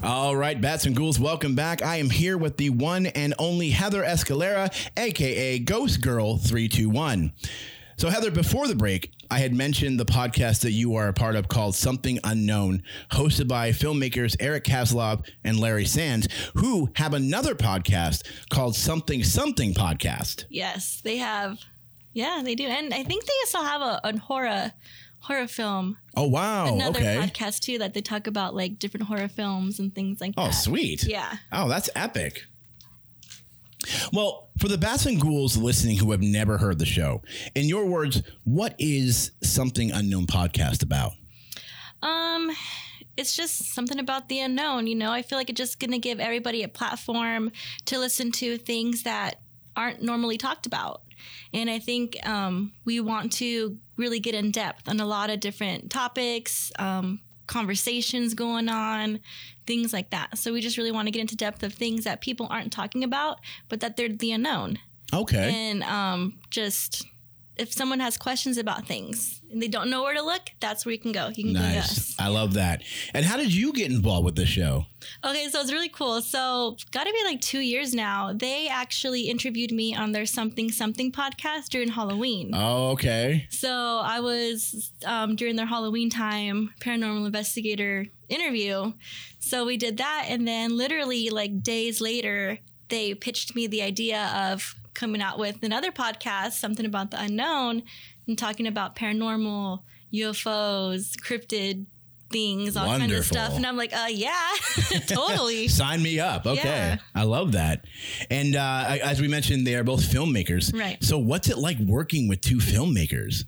All 0.04 0.36
right, 0.36 0.60
Bats 0.60 0.86
and 0.86 0.98
Ghouls, 0.98 1.18
welcome 1.18 1.56
back. 1.56 1.82
I 1.82 1.96
am 1.96 2.10
here 2.10 2.38
with 2.38 2.58
the 2.58 2.72
one 2.72 3.06
and 3.06 3.34
only 3.40 3.70
Heather 3.70 4.04
Escalera, 4.04 4.70
aka 4.98 5.60
Ghost 5.60 6.02
Girl 6.02 6.36
321. 6.36 7.32
So, 7.96 8.10
Heather, 8.10 8.30
before 8.30 8.68
the 8.68 8.76
break, 8.76 9.14
I 9.32 9.40
had 9.40 9.54
mentioned 9.54 9.98
the 9.98 10.06
podcast 10.06 10.60
that 10.64 10.72
you 10.72 10.96
are 10.96 11.08
a 11.08 11.14
part 11.14 11.38
of 11.38 11.48
called 11.48 11.74
Something 11.76 12.20
Unknown, 12.26 12.84
hosted 13.14 13.48
by 13.48 13.70
filmmakers 13.70 14.36
Eric 14.42 14.66
Kaslov 14.66 15.26
and 15.46 15.58
Larry 15.58 15.86
Sands, 15.86 16.28
who 16.56 16.90
have 16.98 17.14
another 17.14 17.56
podcast 17.56 18.28
called 18.50 18.76
Something 18.76 19.24
Something 19.24 19.74
Podcast. 19.74 20.44
Yes, 20.50 21.00
they 21.02 21.16
have. 21.16 21.60
Yeah, 22.12 22.42
they 22.44 22.56
do, 22.56 22.66
and 22.66 22.94
I 22.94 23.04
think 23.04 23.24
they 23.24 23.34
still 23.46 23.64
have 23.64 23.82
a, 23.82 24.02
a 24.04 24.18
horror 24.18 24.74
horror 25.24 25.48
film. 25.48 25.98
Oh 26.16 26.28
wow. 26.28 26.74
Another 26.74 27.00
okay. 27.00 27.18
podcast 27.18 27.60
too 27.62 27.78
that 27.80 27.94
they 27.94 28.02
talk 28.02 28.28
about 28.28 28.54
like 28.56 28.78
different 28.78 29.08
horror 29.08 29.28
films 29.28 29.80
and 29.80 29.94
things 29.94 30.22
like 30.22 30.34
Oh, 30.38 30.44
that. 30.44 30.50
Oh 30.50 30.52
sweet. 30.52 31.04
Yeah. 31.06 31.34
Oh, 31.52 31.68
that's 31.68 31.90
epic. 31.96 32.44
Well, 34.14 34.50
for 34.60 34.68
the 34.70 34.78
bats 34.78 35.06
and 35.06 35.20
ghouls 35.20 35.58
listening 35.58 35.98
who 35.98 36.12
have 36.12 36.22
never 36.22 36.58
heard 36.58 36.80
the 36.80 36.86
show, 36.86 37.22
in 37.54 37.68
your 37.68 37.86
words, 37.86 38.22
what 38.46 38.76
is 38.80 39.32
something 39.44 39.92
unknown 39.92 40.26
podcast 40.26 40.84
about? 40.84 41.12
Um, 42.02 42.52
it's 43.18 43.36
just 43.36 43.74
something 43.74 44.00
about 44.00 44.30
the 44.30 44.40
unknown. 44.40 44.88
You 44.88 44.96
know, 44.96 45.12
I 45.12 45.22
feel 45.22 45.38
like 45.38 45.50
it's 45.50 45.58
just 45.58 45.80
gonna 45.80 46.00
give 46.00 46.20
everybody 46.20 46.64
a 46.64 46.68
platform 46.68 47.52
to 47.86 48.00
listen 48.00 48.32
to 48.34 48.58
things 48.58 49.04
that 49.04 49.42
aren't 49.76 50.02
normally 50.02 50.38
talked 50.38 50.66
about. 50.66 51.02
And 51.54 51.70
I 51.70 51.80
think 51.80 52.18
um, 52.28 52.72
we 52.86 53.00
want 53.00 53.32
to 53.34 53.78
really 53.98 54.20
get 54.20 54.36
in 54.36 54.52
depth 54.52 54.88
on 54.90 55.00
a 55.00 55.06
lot 55.06 55.30
of 55.30 55.40
different 55.40 55.92
topics, 55.92 56.72
um, 56.80 57.20
conversations 57.48 58.34
going 58.34 58.70
on, 58.70 59.20
things 59.66 59.94
like 59.94 60.10
that. 60.12 60.38
So 60.38 60.54
we 60.54 60.62
just 60.62 60.78
really 60.78 60.92
want 60.92 61.08
to 61.08 61.12
get 61.12 61.22
into 61.22 61.36
depth 61.36 61.64
of 61.64 61.74
things 61.74 62.04
that 62.04 62.22
people 62.22 62.48
aren't 62.50 62.72
talking 62.72 63.04
about, 63.04 63.40
but 63.70 63.80
that 63.82 63.96
they're 63.98 64.10
the 64.10 64.32
unknown. 64.32 64.80
Okay. 65.14 65.54
And 65.54 65.84
um, 65.84 66.40
just 66.50 67.06
if 67.56 67.72
someone 67.72 68.00
has 68.00 68.18
questions 68.18 68.58
about 68.58 68.88
things 68.88 69.42
and 69.52 69.62
they 69.62 69.68
don't 69.68 69.90
know 69.90 70.02
where 70.02 70.16
to 70.16 70.24
look, 70.24 70.50
that's 70.60 70.86
where 70.86 70.94
you 70.94 71.00
can 71.00 71.12
go. 71.12 71.30
You 71.36 71.44
can 71.44 71.54
go 71.54 71.60
to 71.60 71.66
nice. 71.66 71.98
us. 71.98 72.16
I 72.18 72.30
love 72.30 72.54
that. 72.56 72.82
And 73.14 73.26
how 73.26 73.38
did 73.38 73.54
you 73.54 73.74
get 73.74 73.92
involved 73.92 74.26
with 74.26 74.36
the 74.36 74.46
show? 74.46 74.86
Okay, 75.24 75.48
so 75.50 75.60
it's 75.60 75.72
really 75.72 75.90
cool. 75.90 76.22
So, 76.22 76.78
got 76.92 77.04
to 77.06 77.14
be 77.14 77.24
like 77.26 77.42
two 77.42 77.60
years 77.60 77.94
now. 77.94 78.34
They 78.34 78.68
actually 78.68 79.24
interviewed 79.24 79.72
me 79.72 79.94
on 79.96 80.14
their 80.14 80.26
Something 80.26 80.72
Something 80.72 81.12
podcast 81.12 81.70
during 81.70 81.90
Halloween. 81.90 82.52
Oh, 82.54 82.92
okay. 82.92 83.48
So, 83.50 84.02
I 84.04 84.20
was 84.20 84.92
um, 85.06 85.36
during 85.36 85.56
their 85.56 85.66
Halloween 85.66 86.10
time 86.10 86.74
paranormal 86.80 87.26
investigator 87.26 88.08
interview. 88.30 88.94
So, 89.40 89.66
we 89.66 89.78
did 89.78 89.98
that. 89.98 90.26
And 90.30 90.48
then, 90.48 90.78
literally, 90.78 91.30
like 91.30 91.62
days 91.62 92.02
later, 92.02 92.60
they 92.88 93.14
pitched 93.14 93.56
me 93.56 93.68
the 93.68 93.82
idea 93.82 94.32
of 94.52 94.76
coming 94.94 95.22
out 95.22 95.40
with 95.40 95.64
another 95.64 95.92
podcast, 95.92 96.54
something 96.54 96.86
about 96.86 97.12
the 97.12 97.20
unknown, 97.22 97.84
and 98.28 98.38
talking 98.38 98.68
about 98.68 98.96
paranormal, 98.96 99.84
UFOs, 100.14 101.16
cryptid 101.20 101.86
things, 102.34 102.76
all 102.76 102.88
kind 102.88 103.12
of 103.12 103.26
stuff. 103.26 103.56
And 103.56 103.66
I'm 103.66 103.78
like, 103.78 103.94
uh, 103.94 104.08
yeah, 104.10 104.50
totally. 105.08 105.68
Sign 105.70 106.02
me 106.02 106.20
up. 106.20 106.46
Okay. 106.46 106.64
Yeah. 106.64 106.98
I 107.16 107.24
love 107.24 107.54
that. 107.54 107.86
And 108.30 108.56
uh, 108.56 108.98
as 109.04 109.22
we 109.22 109.28
mentioned, 109.28 109.66
they 109.66 109.76
are 109.76 109.84
both 109.84 110.02
filmmakers. 110.02 110.78
Right. 110.78 111.02
So, 111.02 111.18
what's 111.18 111.50
it 111.50 111.58
like 111.58 111.78
working 111.80 112.28
with 112.28 112.42
two 112.42 112.58
filmmakers? 112.58 113.46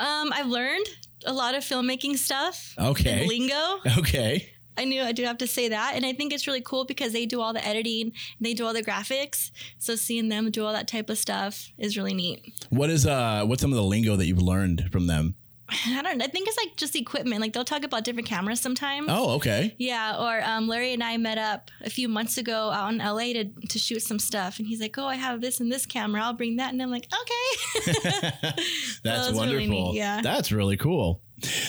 Um, 0.00 0.32
I've 0.32 0.48
learned 0.48 0.86
a 1.26 1.32
lot 1.32 1.54
of 1.54 1.62
filmmaking 1.62 2.16
stuff. 2.16 2.74
Okay. 2.78 3.26
lingo. 3.28 3.78
Okay. 3.98 4.50
I 4.76 4.84
knew 4.84 5.02
I 5.02 5.12
do 5.12 5.24
have 5.24 5.38
to 5.38 5.46
say 5.46 5.68
that. 5.68 5.92
And 5.94 6.04
I 6.04 6.12
think 6.12 6.32
it's 6.32 6.46
really 6.46 6.62
cool 6.62 6.84
because 6.84 7.12
they 7.12 7.26
do 7.26 7.40
all 7.40 7.52
the 7.52 7.66
editing, 7.66 8.06
and 8.06 8.14
they 8.40 8.54
do 8.54 8.66
all 8.66 8.72
the 8.72 8.82
graphics. 8.82 9.50
So 9.78 9.96
seeing 9.96 10.28
them 10.28 10.50
do 10.50 10.64
all 10.64 10.72
that 10.72 10.88
type 10.88 11.10
of 11.10 11.18
stuff 11.18 11.68
is 11.78 11.96
really 11.96 12.14
neat. 12.14 12.54
What 12.70 12.90
is 12.90 13.06
uh 13.06 13.44
what's 13.44 13.62
some 13.62 13.72
of 13.72 13.76
the 13.76 13.82
lingo 13.84 14.16
that 14.16 14.26
you've 14.26 14.42
learned 14.42 14.88
from 14.90 15.06
them? 15.06 15.34
I 15.88 16.02
don't 16.02 16.20
I 16.22 16.26
think 16.26 16.48
it's 16.48 16.56
like 16.56 16.76
just 16.76 16.94
equipment. 16.96 17.40
Like 17.40 17.52
they'll 17.52 17.64
talk 17.64 17.84
about 17.84 18.04
different 18.04 18.28
cameras 18.28 18.60
sometimes. 18.60 19.06
Oh, 19.10 19.30
okay. 19.36 19.74
Yeah, 19.78 20.16
or 20.18 20.42
um, 20.44 20.68
Larry 20.68 20.92
and 20.92 21.02
I 21.02 21.16
met 21.16 21.38
up 21.38 21.70
a 21.82 21.90
few 21.90 22.08
months 22.08 22.36
ago 22.38 22.70
out 22.70 22.92
in 22.92 22.98
LA 22.98 23.32
to, 23.34 23.44
to 23.68 23.78
shoot 23.78 24.00
some 24.02 24.18
stuff. 24.18 24.58
And 24.58 24.66
he's 24.66 24.80
like, 24.80 24.96
Oh, 24.98 25.06
I 25.06 25.14
have 25.16 25.40
this 25.40 25.60
and 25.60 25.70
this 25.72 25.86
camera. 25.86 26.22
I'll 26.22 26.32
bring 26.34 26.56
that. 26.56 26.72
And 26.72 26.82
I'm 26.82 26.90
like, 26.90 27.06
Okay. 27.12 28.32
That's 29.04 29.28
really 29.30 29.34
wonderful. 29.36 29.92
neat, 29.92 29.94
yeah. 29.96 30.20
That's 30.22 30.52
really 30.52 30.76
cool. 30.76 31.22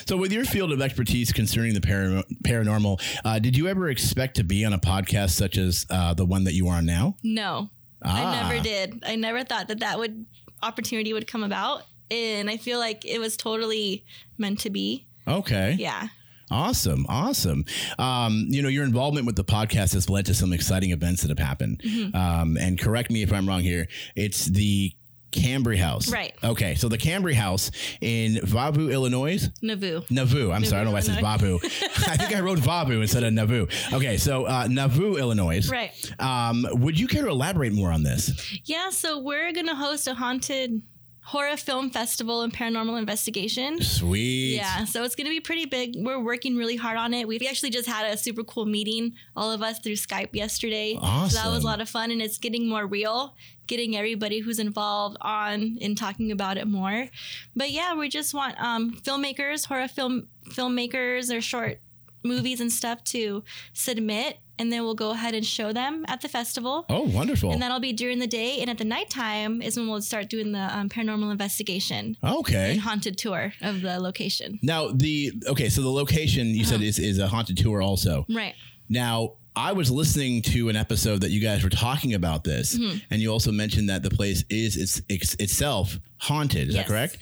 So, 0.05 0.17
with 0.17 0.31
your 0.31 0.45
field 0.45 0.72
of 0.72 0.81
expertise 0.81 1.31
concerning 1.31 1.74
the 1.74 1.81
para- 1.81 2.24
paranormal, 2.45 3.01
uh, 3.25 3.39
did 3.39 3.57
you 3.57 3.67
ever 3.67 3.89
expect 3.89 4.36
to 4.36 4.43
be 4.43 4.63
on 4.65 4.74
a 4.74 4.77
podcast 4.77 5.31
such 5.31 5.57
as 5.57 5.86
uh, 5.89 6.13
the 6.13 6.25
one 6.25 6.43
that 6.43 6.53
you 6.53 6.67
are 6.67 6.77
on 6.77 6.86
now? 6.86 7.15
No, 7.24 7.69
Ah. 8.05 8.45
I 8.45 8.50
never 8.50 8.63
did. 8.63 9.03
I 9.05 9.15
never 9.15 9.43
thought 9.43 9.69
that 9.69 9.79
that 9.79 9.98
would 9.98 10.25
opportunity 10.62 11.12
would 11.13 11.25
come 11.25 11.43
about, 11.43 11.83
and 12.12 12.50
I 12.50 12.57
feel 12.57 12.79
like 12.79 13.05
it 13.05 13.19
was 13.19 13.38
totally 13.38 14.05
meant 14.38 14.60
to 14.60 14.69
be. 14.69 15.07
Okay. 15.27 15.75
Yeah. 15.79 16.10
Awesome. 16.51 17.05
Awesome. 17.10 17.65
Um, 17.98 18.45
you 18.50 18.62
know, 18.62 18.69
your 18.69 18.83
involvement 18.83 19.25
with 19.25 19.36
the 19.36 19.43
podcast 19.43 19.93
has 19.93 20.10
led 20.10 20.25
to 20.27 20.33
some 20.33 20.53
exciting 20.53 20.91
events 20.91 21.22
that 21.24 21.29
have 21.29 21.39
happened. 21.39 21.79
Mm-hmm. 21.79 22.15
Um, 22.15 22.57
and 22.57 22.79
correct 22.79 23.10
me 23.10 23.24
if 23.24 23.33
I'm 23.33 23.48
wrong 23.48 23.62
here. 23.62 23.88
It's 24.15 24.45
the 24.45 24.93
Cambry 25.31 25.77
House. 25.77 26.12
Right. 26.12 26.36
Okay. 26.43 26.75
So 26.75 26.89
the 26.89 26.98
Cambry 26.98 27.33
House 27.33 27.72
in 28.01 28.36
Vavu, 28.36 28.91
Illinois. 28.91 29.50
Nauvoo. 29.62 30.03
Nauvoo. 30.12 30.51
I'm 30.51 30.63
sorry. 30.63 30.81
I 30.81 30.83
don't 30.83 30.86
know 30.86 30.91
why 30.91 31.00
I 31.00 31.01
said 31.01 31.24
Vavu. 31.24 31.63
I 32.07 32.17
think 32.17 32.36
I 32.36 32.39
wrote 32.41 32.60
Vavu 32.60 33.01
instead 33.01 33.24
of 33.24 33.33
Nauvoo. 33.33 33.67
Okay. 33.91 34.17
So 34.17 34.45
uh, 34.45 34.67
Nauvoo, 34.69 35.17
Illinois. 35.17 35.67
Right. 35.69 35.91
Um, 36.19 36.67
would 36.74 37.00
you 37.00 37.07
care 37.07 37.24
to 37.24 37.29
elaborate 37.29 37.74
more 37.74 37.91
on 37.91 38.03
this? 38.03 38.60
Yeah. 38.65 38.91
So 38.91 39.17
we're 39.17 39.51
gonna 39.53 39.75
host 39.75 40.07
a 40.07 40.13
haunted 40.13 40.83
horror 41.25 41.56
film 41.56 41.89
festival 41.89 42.42
and 42.42 42.53
paranormal 42.53 43.00
investigation. 43.00 43.82
Sweet. 43.82 44.56
Yeah, 44.56 44.86
so 44.86 45.03
it's 45.03 45.15
going 45.15 45.25
to 45.25 45.32
be 45.32 45.39
pretty 45.39 45.65
big. 45.65 45.96
We're 45.96 46.20
working 46.20 46.58
really 46.58 46.75
hard 46.75 46.98
on 46.98 47.13
it. 47.13 47.27
We 47.27 47.39
actually 47.48 47.70
just 47.70 47.88
had 47.88 48.12
a 48.12 48.18
super 48.18 48.44
cool 48.44 48.65
meeting, 48.65 49.13
all 49.36 49.51
of 49.51 49.62
us 49.62 49.80
through 49.80 49.94
Skype 49.94 50.34
yesterday. 50.34 50.98
Awesome. 51.00 51.30
So 51.30 51.44
that 51.44 51.53
was 51.53 51.63
a 51.63 51.68
lot 51.68 51.82
of 51.82 51.89
fun, 51.89 52.12
and 52.12 52.22
it's 52.22 52.38
getting 52.38 52.68
more 52.68 52.86
real, 52.86 53.36
getting 53.68 53.96
everybody 53.96 54.39
who's 54.39 54.60
involved 54.60 55.18
on 55.22 55.77
and 55.82 55.98
talking 55.98 56.32
about 56.32 56.58
it 56.58 56.68
more. 56.68 57.08
But 57.56 57.72
yeah, 57.72 57.96
we 57.96 58.10
just 58.10 58.34
want 58.34 58.60
um, 58.60 58.94
filmmakers, 58.94 59.65
horror 59.65 59.88
film 59.88 60.27
filmmakers, 60.50 61.36
or 61.36 61.39
short 61.39 61.80
movies 62.24 62.62
and 62.62 62.72
stuff 62.72 63.03
to 63.03 63.44
submit, 63.74 64.39
and 64.63 64.72
then 64.72 64.82
we'll 64.84 64.96
go 64.96 65.12
ahead 65.12 65.36
and 65.36 65.46
show 65.46 65.74
them 65.74 66.05
at 66.08 66.22
the 66.22 66.29
festival. 66.29 66.86
Oh, 66.89 67.01
wonderful. 67.01 67.51
And 67.51 67.62
that'll 67.62 67.82
be 67.82 67.91
during 67.91 68.20
the 68.20 68.27
day, 68.27 68.62
and 68.62 68.70
at 68.70 68.77
the 68.77 68.86
nighttime 68.86 69.62
is 69.62 69.75
when 69.77 69.89
we'll 69.89 70.01
start 70.01 70.29
doing 70.29 70.53
the 70.53 70.65
um, 70.77 70.88
paranormal 70.88 71.29
investigation 71.32 72.15
okay. 72.24 72.72
and 72.72 72.79
haunted 72.79 73.17
tour 73.17 73.53
of 73.62 73.82
the 73.82 74.00
location. 74.00 74.60
Now 74.62 74.88
the 74.91 75.34
okay, 75.50 75.67
so 75.70 75.82
the 75.82 75.91
location 75.91 76.48
you 76.48 76.63
said 76.63 76.82
is 76.82 76.98
is 76.98 77.20
a 77.20 77.27
haunted 77.27 77.58
tour 77.58 77.82
also. 77.82 78.25
Right. 78.34 78.55
Now, 78.89 79.34
I 79.55 79.74
was 79.74 79.91
listening 79.91 80.41
to 80.53 80.70
an 80.70 80.75
episode 80.75 81.22
that 81.22 81.32
you 81.32 81.41
guys 81.41 81.63
were 81.63 81.70
talking 81.70 82.13
about 82.13 82.43
this, 82.43 82.77
Mm-hmm. 82.77 82.98
and 83.12 83.22
you 83.22 83.29
also 83.32 83.51
mentioned 83.51 83.89
that 83.89 84.01
the 84.01 84.10
place 84.10 84.43
is 84.50 84.77
it's, 84.77 85.01
it's 85.10 85.34
itself 85.36 86.00
haunted. 86.17 86.70
Is 86.70 86.75
Yes. 86.75 86.86
that 86.88 86.89
correct? 86.91 87.17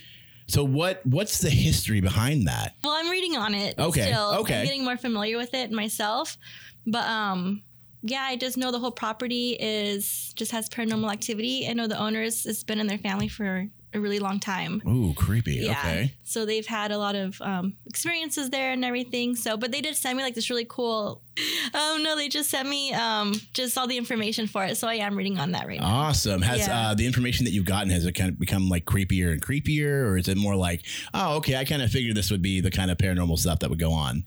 So 0.51 0.65
what 0.65 0.99
what's 1.05 1.37
the 1.37 1.49
history 1.49 2.01
behind 2.01 2.45
that? 2.49 2.75
Well, 2.83 2.91
I'm 2.93 3.09
reading 3.09 3.37
on 3.37 3.55
it. 3.55 3.79
Okay, 3.79 4.11
Still. 4.11 4.35
okay. 4.39 4.59
I'm 4.59 4.65
getting 4.65 4.83
more 4.83 4.97
familiar 4.97 5.37
with 5.37 5.53
it 5.53 5.71
myself, 5.71 6.37
but 6.85 7.05
um, 7.05 7.63
yeah, 8.01 8.23
I 8.23 8.35
just 8.35 8.57
know 8.57 8.69
the 8.69 8.79
whole 8.79 8.91
property 8.91 9.55
is 9.57 10.33
just 10.33 10.51
has 10.51 10.67
paranormal 10.67 11.09
activity. 11.09 11.67
I 11.69 11.73
know 11.73 11.87
the 11.87 11.97
owners 11.97 12.43
has 12.43 12.65
been 12.65 12.81
in 12.81 12.87
their 12.87 12.97
family 12.97 13.29
for 13.29 13.69
a 13.93 13.99
really 13.99 14.19
long 14.19 14.39
time. 14.39 14.81
Ooh, 14.87 15.13
creepy. 15.13 15.55
Yeah. 15.55 15.71
Okay. 15.71 16.13
So 16.23 16.45
they've 16.45 16.65
had 16.65 16.91
a 16.91 16.97
lot 16.97 17.15
of 17.15 17.41
um, 17.41 17.73
experiences 17.85 18.49
there 18.49 18.71
and 18.71 18.85
everything. 18.85 19.35
So, 19.35 19.57
but 19.57 19.71
they 19.71 19.81
did 19.81 19.95
send 19.97 20.17
me 20.17 20.23
like 20.23 20.35
this 20.35 20.49
really 20.49 20.65
cool. 20.67 21.21
Oh 21.73 21.99
no, 22.03 22.15
they 22.17 22.27
just 22.27 22.49
sent 22.49 22.67
me 22.67 22.93
um, 22.93 23.33
just 23.53 23.77
all 23.77 23.87
the 23.87 23.97
information 23.97 24.47
for 24.47 24.65
it. 24.65 24.75
So 24.77 24.87
I 24.89 24.95
am 24.95 25.15
reading 25.17 25.39
on 25.39 25.51
that 25.53 25.65
right 25.67 25.79
now. 25.79 25.85
Awesome. 25.87 26.41
Has 26.41 26.67
Yeah. 26.67 26.89
uh, 26.89 26.93
the 26.95 27.05
information 27.05 27.45
that 27.45 27.51
you've 27.51 27.65
gotten 27.65 27.89
has 27.91 28.05
it 28.05 28.11
kind 28.13 28.29
of 28.29 28.37
become 28.39 28.67
like 28.67 28.83
creepier 28.83 29.31
and 29.31 29.41
creepier, 29.41 30.05
or 30.05 30.17
is 30.17 30.27
it 30.27 30.37
more 30.37 30.55
like, 30.55 30.81
oh, 31.13 31.37
okay, 31.37 31.55
I 31.55 31.63
kind 31.63 31.81
of 31.81 31.89
figured 31.89 32.15
this 32.17 32.29
would 32.31 32.41
be 32.41 32.59
the 32.59 32.71
kind 32.71 32.91
of 32.91 32.97
paranormal 32.97 33.37
stuff 33.39 33.59
that 33.59 33.69
would 33.69 33.79
go 33.79 33.91
on? 33.93 34.25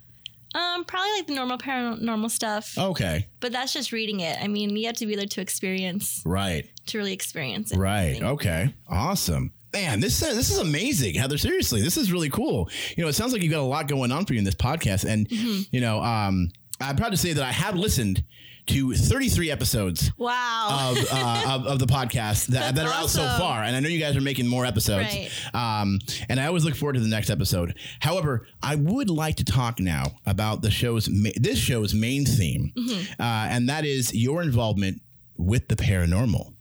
Um, 0.54 0.84
probably 0.84 1.11
like 1.16 1.26
the 1.26 1.34
normal 1.34 1.58
paranormal 1.58 2.30
stuff, 2.30 2.75
Okay. 2.78 3.26
but 3.40 3.50
that's 3.52 3.73
just 3.73 3.90
reading 3.90 4.20
it. 4.20 4.38
I 4.40 4.46
mean, 4.46 4.76
you 4.76 4.87
have 4.87 4.96
to 4.96 5.06
be 5.06 5.16
there 5.16 5.26
to 5.26 5.40
experience, 5.40 6.23
Right. 6.25 6.66
to 6.87 6.99
really 6.99 7.12
experience 7.12 7.73
it. 7.73 7.78
Right. 7.78 8.23
Okay. 8.23 8.73
Awesome. 8.88 9.52
Man, 9.73 9.99
this 9.99 10.23
uh, 10.23 10.32
this 10.34 10.50
is 10.52 10.58
amazing, 10.58 11.16
Heather. 11.16 11.37
Seriously, 11.37 11.82
this 11.82 11.96
is 11.96 12.12
really 12.12 12.30
cool. 12.30 12.70
You 12.96 13.02
know, 13.02 13.08
it 13.08 13.14
sounds 13.14 13.32
like 13.32 13.42
you've 13.42 13.50
got 13.50 13.58
a 13.58 13.62
lot 13.62 13.88
going 13.88 14.12
on 14.12 14.25
for 14.25 14.34
you 14.34 14.38
in 14.38 14.44
this 14.44 14.54
podcast, 14.54 15.04
and 15.04 15.28
Mm-hmm. 15.28 15.62
you 15.73 15.80
know, 15.80 16.00
um, 16.00 16.50
I'm 16.80 16.94
proud 16.94 17.11
to 17.11 17.16
say 17.16 17.32
that 17.32 17.42
I 17.42 17.50
have 17.50 17.75
listened 17.75 18.23
to 18.66 18.94
33 18.94 19.50
episodes 19.50 20.11
Wow. 20.16 20.92
of, 20.97 21.06
uh, 21.12 21.44
of 21.49 21.66
of 21.66 21.78
the 21.78 21.87
podcast 21.87 22.47
that, 22.47 22.75
that 22.76 22.87
are 22.87 22.92
out 22.92 23.11
so 23.11 23.21
far, 23.38 23.62
and 23.62 23.76
I 23.76 23.80
know 23.80 23.88
you 23.88 23.99
guys 24.00 24.16
are 24.16 24.21
making 24.23 24.47
more 24.47 24.64
episodes. 24.64 25.04
Right. 25.14 25.30
Um, 25.54 25.99
and 26.28 26.40
I 26.40 26.47
always 26.47 26.64
look 26.64 26.75
forward 26.75 26.94
to 26.94 27.00
the 27.00 27.09
next 27.09 27.28
episode. 27.30 27.76
However, 28.00 28.47
I 28.62 28.76
would 28.76 29.11
like 29.11 29.37
to 29.37 29.44
talk 29.44 29.80
now 29.80 30.16
about 30.26 30.62
the 30.62 30.71
show's 30.71 31.09
ma- 31.11 31.30
this 31.37 31.59
show's 31.59 31.92
main 31.94 32.25
theme, 32.25 32.73
Mm-hmm. 32.76 33.21
uh, 33.23 33.25
and 33.50 33.68
that 33.68 33.85
is 33.85 34.14
your 34.14 34.42
involvement 34.42 35.00
with 35.37 35.68
the 35.68 35.76
paranormal. 35.76 36.54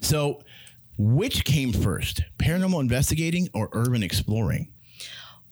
So, 0.00 0.42
which 0.98 1.44
came 1.44 1.72
first, 1.72 2.22
paranormal 2.38 2.80
investigating 2.80 3.48
or 3.54 3.70
urban 3.72 4.02
exploring? 4.02 4.72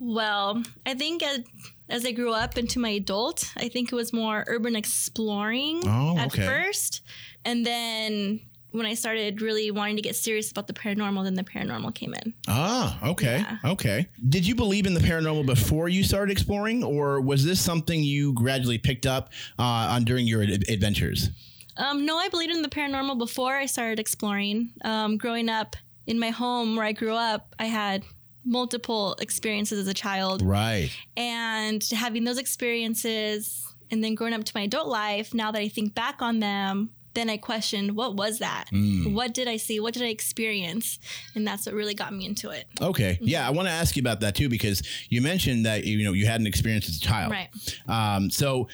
Well, 0.00 0.62
I 0.86 0.94
think 0.94 1.22
as, 1.22 1.40
as 1.88 2.04
I 2.06 2.12
grew 2.12 2.32
up 2.32 2.56
into 2.58 2.78
my 2.78 2.90
adult, 2.90 3.50
I 3.56 3.68
think 3.68 3.92
it 3.92 3.94
was 3.96 4.12
more 4.12 4.44
urban 4.46 4.76
exploring 4.76 5.82
Oh, 5.86 6.16
at 6.18 6.28
okay. 6.28 6.46
first. 6.46 7.02
And 7.44 7.64
then 7.66 8.40
when 8.70 8.84
I 8.86 8.94
started 8.94 9.40
really 9.40 9.70
wanting 9.70 9.96
to 9.96 10.02
get 10.02 10.14
serious 10.14 10.50
about 10.50 10.66
the 10.66 10.72
paranormal, 10.72 11.24
then 11.24 11.34
the 11.34 11.42
paranormal 11.42 11.94
came 11.94 12.14
in. 12.14 12.34
Ah, 12.46 12.98
okay. 13.10 13.38
Yeah. 13.38 13.70
Okay. 13.72 14.06
Did 14.28 14.46
you 14.46 14.54
believe 14.54 14.86
in 14.86 14.94
the 14.94 15.00
paranormal 15.00 15.46
before 15.46 15.88
you 15.88 16.04
started 16.04 16.30
exploring, 16.30 16.84
or 16.84 17.20
was 17.20 17.44
this 17.44 17.60
something 17.60 18.02
you 18.02 18.34
gradually 18.34 18.78
picked 18.78 19.06
up 19.06 19.30
uh, 19.58 19.62
on 19.62 20.04
during 20.04 20.26
your 20.26 20.42
ad- 20.42 20.68
adventures? 20.68 21.30
Um, 21.78 22.04
no, 22.04 22.18
I 22.18 22.28
believed 22.28 22.54
in 22.54 22.62
the 22.62 22.68
paranormal 22.68 23.18
before 23.18 23.54
I 23.54 23.66
started 23.66 23.98
exploring. 23.98 24.70
Um, 24.84 25.16
growing 25.16 25.48
up 25.48 25.74
in 26.06 26.18
my 26.18 26.30
home 26.30 26.76
where 26.76 26.84
I 26.84 26.92
grew 26.92 27.14
up, 27.14 27.54
I 27.58 27.66
had 27.66 28.02
multiple 28.48 29.14
experiences 29.20 29.78
as 29.78 29.86
a 29.86 29.94
child. 29.94 30.42
Right. 30.42 30.90
And 31.16 31.84
having 31.92 32.24
those 32.24 32.38
experiences 32.38 33.66
and 33.90 34.02
then 34.02 34.14
growing 34.14 34.34
up 34.34 34.44
to 34.44 34.52
my 34.54 34.62
adult 34.62 34.88
life, 34.88 35.34
now 35.34 35.50
that 35.52 35.60
I 35.60 35.68
think 35.68 35.94
back 35.94 36.20
on 36.20 36.40
them, 36.40 36.90
then 37.14 37.30
I 37.30 37.36
questioned 37.36 37.96
what 37.96 38.14
was 38.16 38.38
that? 38.38 38.66
What 38.70 39.34
did 39.34 39.48
I 39.48 39.56
see? 39.56 39.80
What 39.80 39.94
did 39.94 40.04
I 40.04 40.08
experience? 40.08 40.98
And 41.34 41.46
that's 41.46 41.66
what 41.66 41.74
really 41.74 41.94
got 41.94 42.12
me 42.14 42.26
into 42.26 42.50
it. 42.50 42.66
Okay. 42.80 43.18
Yeah, 43.20 43.46
I 43.46 43.50
want 43.50 43.66
to 43.66 43.72
ask 43.72 43.96
you 43.96 44.00
about 44.00 44.20
that 44.20 44.36
too 44.36 44.48
because 44.48 44.82
you 45.08 45.20
mentioned 45.20 45.66
that 45.66 45.84
you 45.84 46.04
know 46.04 46.12
you 46.12 46.26
had 46.26 46.40
an 46.40 46.46
experience 46.46 46.88
as 46.88 46.96
a 46.96 47.00
child. 47.00 47.32
Right. 47.32 47.48
Um, 47.88 48.30
so 48.30 48.68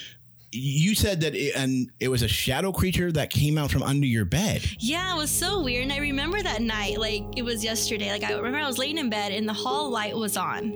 you 0.54 0.94
said 0.94 1.20
that 1.22 1.34
it, 1.34 1.54
and 1.56 1.90
it 2.00 2.08
was 2.08 2.22
a 2.22 2.28
shadow 2.28 2.72
creature 2.72 3.10
that 3.12 3.30
came 3.30 3.58
out 3.58 3.70
from 3.70 3.82
under 3.82 4.06
your 4.06 4.24
bed. 4.24 4.64
Yeah, 4.78 5.14
it 5.14 5.18
was 5.18 5.30
so 5.30 5.62
weird. 5.62 5.82
And 5.82 5.92
I 5.92 5.98
remember 5.98 6.42
that 6.42 6.62
night, 6.62 6.98
like 6.98 7.24
it 7.36 7.42
was 7.42 7.64
yesterday. 7.64 8.10
Like 8.10 8.24
I 8.24 8.32
remember 8.34 8.58
I 8.58 8.66
was 8.66 8.78
laying 8.78 8.98
in 8.98 9.10
bed 9.10 9.32
and 9.32 9.48
the 9.48 9.52
hall 9.52 9.90
light 9.90 10.16
was 10.16 10.36
on 10.36 10.72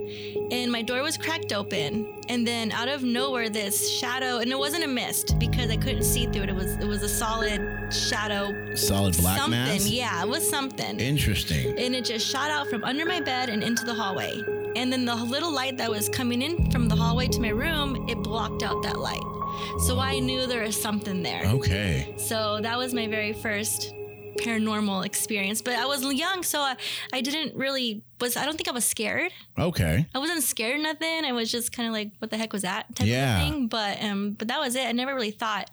and 0.51 0.73
my 0.73 0.83
door 0.83 1.03
was 1.03 1.17
cracked 1.17 1.53
open. 1.53 2.15
And 2.29 2.47
then 2.47 2.73
out 2.73 2.89
of 2.89 3.05
nowhere, 3.05 3.49
this 3.49 3.91
shadow, 3.99 4.39
and 4.39 4.51
it 4.51 4.59
wasn't 4.59 4.85
a 4.85 4.89
mist 4.89 5.39
because 5.39 5.71
I 5.71 5.77
couldn't 5.77 6.05
see 6.05 6.27
through 6.27 6.43
it. 6.43 6.49
It 6.51 6.57
was 6.57 6.77
it 6.77 6.87
was 6.87 7.03
a 7.03 7.09
solid 7.09 7.93
shadow. 7.93 8.75
Solid 8.75 9.17
black 9.17 9.39
something. 9.39 9.53
mass. 9.53 9.89
Yeah, 9.89 10.23
it 10.23 10.29
was 10.29 10.49
something. 10.49 11.01
Interesting. 11.01 11.79
and 11.79 11.95
it 11.95 12.05
just 12.05 12.27
shot 12.27 12.51
out 12.51 12.69
from 12.69 12.85
under 12.85 13.07
my 13.07 13.21
bed 13.21 13.49
and 13.49 13.63
into 13.63 13.85
the 13.85 13.95
hallway. 13.95 14.43
And 14.77 14.93
then 14.93 15.05
the 15.05 15.15
little 15.15 15.53
light 15.53 15.77
that 15.79 15.91
was 15.91 16.09
coming 16.09 16.43
in 16.43 16.71
from 16.71 16.89
the 16.89 16.95
hallway 16.97 17.29
to 17.29 17.41
my 17.41 17.49
room, 17.49 18.09
it 18.09 18.17
blocked 18.19 18.63
out 18.63 18.83
that 18.83 18.99
light. 18.99 19.38
So 19.87 19.99
I 19.99 20.19
knew 20.19 20.47
there 20.47 20.63
was 20.63 20.81
something 20.81 21.23
there. 21.23 21.43
Okay. 21.47 22.15
So 22.19 22.59
that 22.63 22.77
was 22.79 22.93
my 22.95 23.07
very 23.09 23.33
first 23.33 23.95
paranormal 24.39 25.05
experience. 25.05 25.63
But 25.63 25.75
I 25.75 25.87
was 25.87 26.05
young, 26.13 26.43
so 26.43 26.61
I, 26.61 26.77
I 27.13 27.21
didn't 27.21 27.57
really 27.57 28.03
was. 28.21 28.37
I 28.37 28.45
don't 28.45 28.57
think 28.57 28.69
I 28.69 28.73
was 28.73 28.85
scared. 28.85 29.33
Okay. 29.59 30.07
I 30.15 30.19
wasn't 30.19 30.43
scared 30.43 30.77
of 30.77 30.83
nothing. 30.83 31.25
I 31.25 31.33
was 31.33 31.51
just 31.51 31.73
kind 31.73 31.89
of 31.89 31.93
like, 31.93 32.13
what 32.19 32.31
the 32.31 32.37
heck 32.37 32.53
was 32.53 32.63
that 32.63 32.95
type 32.95 33.07
Yeah. 33.09 33.43
of 33.43 33.49
thing. 33.53 33.69
But 33.69 34.03
um, 34.03 34.33
but 34.33 34.49
that 34.49 34.61
was 34.61 34.75
it. 34.77 34.87
I 34.87 34.93
never 34.93 35.15
really 35.15 35.31
thought 35.33 35.71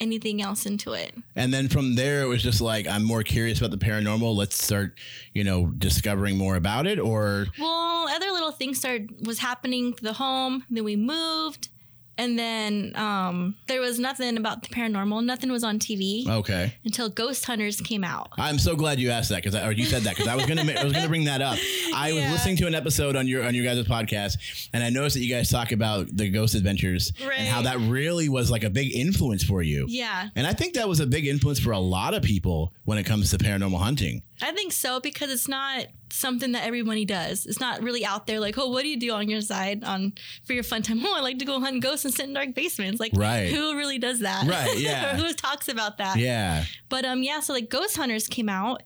anything 0.00 0.42
else 0.42 0.66
into 0.66 0.92
it. 0.94 1.14
And 1.36 1.54
then 1.54 1.68
from 1.68 1.94
there, 1.94 2.22
it 2.22 2.26
was 2.26 2.42
just 2.42 2.60
like 2.60 2.86
I'm 2.88 3.04
more 3.04 3.22
curious 3.22 3.58
about 3.60 3.70
the 3.70 3.76
paranormal. 3.78 4.34
Let's 4.34 4.62
start, 4.62 4.98
you 5.32 5.44
know, 5.44 5.66
discovering 5.66 6.36
more 6.36 6.56
about 6.56 6.86
it. 6.86 6.98
Or 6.98 7.46
Well, 7.58 8.08
other 8.08 8.30
little 8.32 8.50
things 8.52 8.78
started 8.78 9.26
was 9.26 9.38
happening 9.38 9.94
to 9.94 10.02
the 10.02 10.14
home. 10.14 10.64
Then 10.68 10.82
we 10.84 10.96
moved, 10.96 11.68
and 12.18 12.38
then 12.38 12.92
um, 12.94 13.56
there 13.66 13.80
was 13.80 13.98
nothing 13.98 14.36
about 14.36 14.62
the 14.62 14.68
paranormal. 14.68 15.24
Nothing 15.24 15.50
was 15.50 15.64
on 15.64 15.78
TV 15.78 16.28
okay. 16.28 16.74
until 16.84 17.08
Ghost 17.08 17.44
Hunters 17.44 17.80
came 17.80 18.04
out. 18.04 18.28
I'm 18.38 18.58
so 18.58 18.76
glad 18.76 19.00
you 19.00 19.10
asked 19.10 19.30
that 19.30 19.42
because 19.42 19.54
or 19.54 19.72
you 19.72 19.84
said 19.84 20.02
that 20.02 20.16
because 20.16 20.28
I 20.28 20.36
was 20.36 20.46
gonna 20.46 20.62
I 20.72 20.84
was 20.84 20.92
gonna 20.92 21.08
bring 21.08 21.24
that 21.24 21.40
up. 21.40 21.58
I 21.94 22.12
was 22.12 22.22
listening 22.30 22.56
to 22.58 22.66
an 22.66 22.74
episode 22.74 23.16
on 23.16 23.26
your 23.26 23.44
on 23.44 23.54
your 23.54 23.64
guys' 23.64 23.84
podcast 23.86 24.68
and 24.72 24.84
I 24.84 24.90
noticed 24.90 25.16
that 25.16 25.22
you 25.22 25.34
guys 25.34 25.48
talk 25.48 25.72
about 25.72 26.08
the 26.14 26.28
ghost 26.28 26.54
adventures 26.54 27.12
and 27.20 27.48
how 27.48 27.62
that 27.62 27.78
really 27.78 28.28
was 28.28 28.50
like 28.50 28.64
a 28.64 28.70
big 28.70 28.94
influence 28.94 29.42
for 29.42 29.62
you. 29.62 29.86
Yeah, 29.88 30.28
And 30.36 30.46
I 30.46 30.52
think 30.52 30.74
that 30.74 30.88
was 30.88 31.00
a 31.00 31.06
big 31.06 31.26
influence 31.26 31.58
for 31.58 31.72
a 31.72 31.78
lot 31.78 32.14
of 32.14 32.22
people 32.22 32.72
when 32.84 32.98
it 32.98 33.04
comes 33.04 33.30
to 33.30 33.38
paranormal 33.38 33.78
hunting. 33.78 34.22
I 34.40 34.52
think 34.52 34.72
so 34.72 35.00
because 35.00 35.30
it's 35.30 35.48
not 35.48 35.86
something 36.12 36.52
that 36.52 36.64
everybody 36.64 37.04
does. 37.04 37.46
It's 37.46 37.58
not 37.60 37.82
really 37.82 38.04
out 38.04 38.26
there 38.26 38.38
like, 38.40 38.56
oh, 38.58 38.68
what 38.68 38.82
do 38.82 38.88
you 38.88 38.98
do 38.98 39.12
on 39.12 39.28
your 39.28 39.40
side 39.40 39.82
on 39.84 40.12
for 40.44 40.52
your 40.52 40.62
fun 40.62 40.82
time? 40.82 41.00
Oh, 41.04 41.14
I 41.16 41.20
like 41.20 41.38
to 41.38 41.44
go 41.44 41.58
hunt 41.60 41.82
ghosts 41.82 42.04
and 42.04 42.12
sit 42.14 42.26
in 42.26 42.34
dark 42.34 42.54
basements. 42.54 43.00
Like, 43.00 43.12
Right. 43.14 43.50
who 43.50 43.76
really 43.76 43.98
does 43.98 44.20
that? 44.20 44.46
Right, 44.46 44.76
yeah. 44.78 45.16
who 45.16 45.32
talks 45.32 45.68
about 45.68 45.98
that? 45.98 46.16
Yeah. 46.18 46.64
But 46.88 47.04
um, 47.04 47.22
yeah. 47.22 47.40
So 47.40 47.52
like, 47.52 47.68
Ghost 47.70 47.96
Hunters 47.96 48.28
came 48.28 48.48
out, 48.48 48.82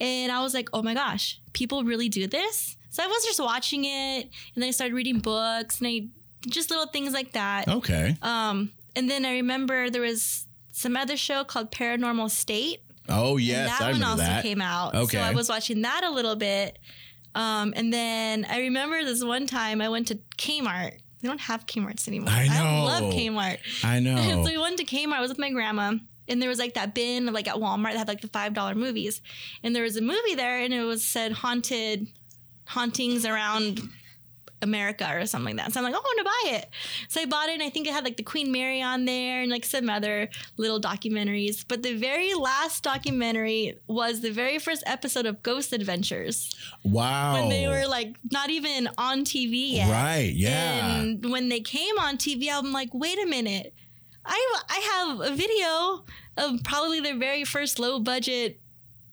and 0.00 0.30
I 0.32 0.42
was 0.42 0.54
like, 0.54 0.68
oh 0.72 0.82
my 0.82 0.94
gosh, 0.94 1.40
people 1.52 1.84
really 1.84 2.08
do 2.08 2.26
this. 2.26 2.76
So 2.90 3.02
I 3.02 3.06
was 3.06 3.24
just 3.24 3.40
watching 3.40 3.84
it, 3.84 4.22
and 4.54 4.62
then 4.62 4.68
I 4.68 4.70
started 4.70 4.94
reading 4.94 5.18
books, 5.18 5.78
and 5.80 5.88
I 5.88 6.06
just 6.48 6.70
little 6.70 6.86
things 6.86 7.12
like 7.12 7.32
that. 7.32 7.68
Okay. 7.68 8.16
Um, 8.22 8.70
and 8.96 9.10
then 9.10 9.24
I 9.26 9.32
remember 9.32 9.90
there 9.90 10.02
was 10.02 10.46
some 10.72 10.96
other 10.96 11.16
show 11.16 11.44
called 11.44 11.70
Paranormal 11.72 12.30
State. 12.30 12.80
Oh 13.08 13.36
And 13.36 13.42
yes, 13.46 13.78
that 13.78 13.88
I 13.88 13.92
one 13.92 14.02
also 14.02 14.22
that. 14.22 14.42
came 14.42 14.60
out. 14.60 14.94
Okay. 14.94 15.16
So 15.18 15.22
I 15.22 15.32
was 15.32 15.48
watching 15.48 15.82
that 15.82 16.04
a 16.04 16.10
little 16.10 16.36
bit. 16.36 16.78
Um, 17.34 17.72
and 17.76 17.92
then 17.92 18.44
I 18.48 18.60
remember 18.60 19.04
this 19.04 19.22
one 19.22 19.46
time 19.46 19.80
I 19.80 19.88
went 19.88 20.08
to 20.08 20.16
Kmart. 20.38 20.92
They 21.20 21.28
don't 21.28 21.40
have 21.40 21.66
Kmarts 21.66 22.06
anymore. 22.08 22.30
I 22.30 22.46
know. 22.48 22.84
love 22.84 23.02
Kmart. 23.14 23.58
I 23.84 24.00
know. 24.06 24.16
so 24.44 24.50
we 24.50 24.56
went 24.58 24.78
to 24.78 24.84
Kmart. 24.84 25.14
I 25.14 25.20
was 25.20 25.30
with 25.30 25.38
my 25.38 25.50
grandma. 25.50 25.94
And 26.30 26.42
there 26.42 26.48
was 26.50 26.58
like 26.58 26.74
that 26.74 26.94
bin, 26.94 27.26
like 27.32 27.48
at 27.48 27.56
Walmart, 27.56 27.92
that 27.92 27.98
had 27.98 28.08
like 28.08 28.20
the 28.20 28.28
five 28.28 28.52
dollar 28.52 28.74
movies, 28.74 29.22
and 29.62 29.74
there 29.74 29.82
was 29.82 29.96
a 29.96 30.02
movie 30.02 30.34
there, 30.34 30.60
and 30.60 30.74
it 30.74 30.82
was 30.84 31.02
said 31.02 31.32
haunted, 31.32 32.06
hauntings 32.66 33.24
around 33.24 33.80
America 34.62 35.08
or 35.12 35.26
something 35.26 35.56
like 35.56 35.64
that. 35.64 35.72
So 35.72 35.80
I'm 35.80 35.84
like, 35.84 35.94
oh, 35.94 35.98
I 35.98 36.00
want 36.00 36.18
to 36.18 36.24
buy 36.24 36.58
it. 36.58 36.70
So 37.08 37.20
I 37.20 37.26
bought 37.26 37.48
it, 37.48 37.54
and 37.54 37.62
I 37.62 37.70
think 37.70 37.86
it 37.86 37.92
had 37.92 38.04
like 38.04 38.16
the 38.16 38.22
Queen 38.22 38.50
Mary 38.50 38.82
on 38.82 39.04
there 39.04 39.42
and 39.42 39.50
like 39.50 39.64
some 39.64 39.88
other 39.88 40.28
little 40.56 40.80
documentaries. 40.80 41.64
But 41.66 41.82
the 41.82 41.94
very 41.94 42.34
last 42.34 42.82
documentary 42.82 43.78
was 43.86 44.20
the 44.20 44.30
very 44.30 44.58
first 44.58 44.82
episode 44.86 45.26
of 45.26 45.42
Ghost 45.42 45.72
Adventures 45.72 46.54
wow. 46.82 47.34
when 47.34 47.48
they 47.48 47.68
were 47.68 47.86
like 47.86 48.16
not 48.30 48.50
even 48.50 48.88
on 48.98 49.24
TV 49.24 49.74
yet. 49.74 49.90
Right. 49.90 50.32
Yeah. 50.34 50.96
And 50.96 51.30
when 51.30 51.48
they 51.48 51.60
came 51.60 51.98
on 51.98 52.16
TV, 52.16 52.48
I'm 52.52 52.72
like, 52.72 52.90
wait 52.92 53.18
a 53.22 53.26
minute. 53.26 53.74
I 54.24 54.60
I 54.68 55.06
have 55.08 55.32
a 55.32 55.34
video 55.34 56.04
of 56.36 56.62
probably 56.62 57.00
their 57.00 57.16
very 57.16 57.44
first 57.44 57.78
low 57.78 57.98
budget, 57.98 58.60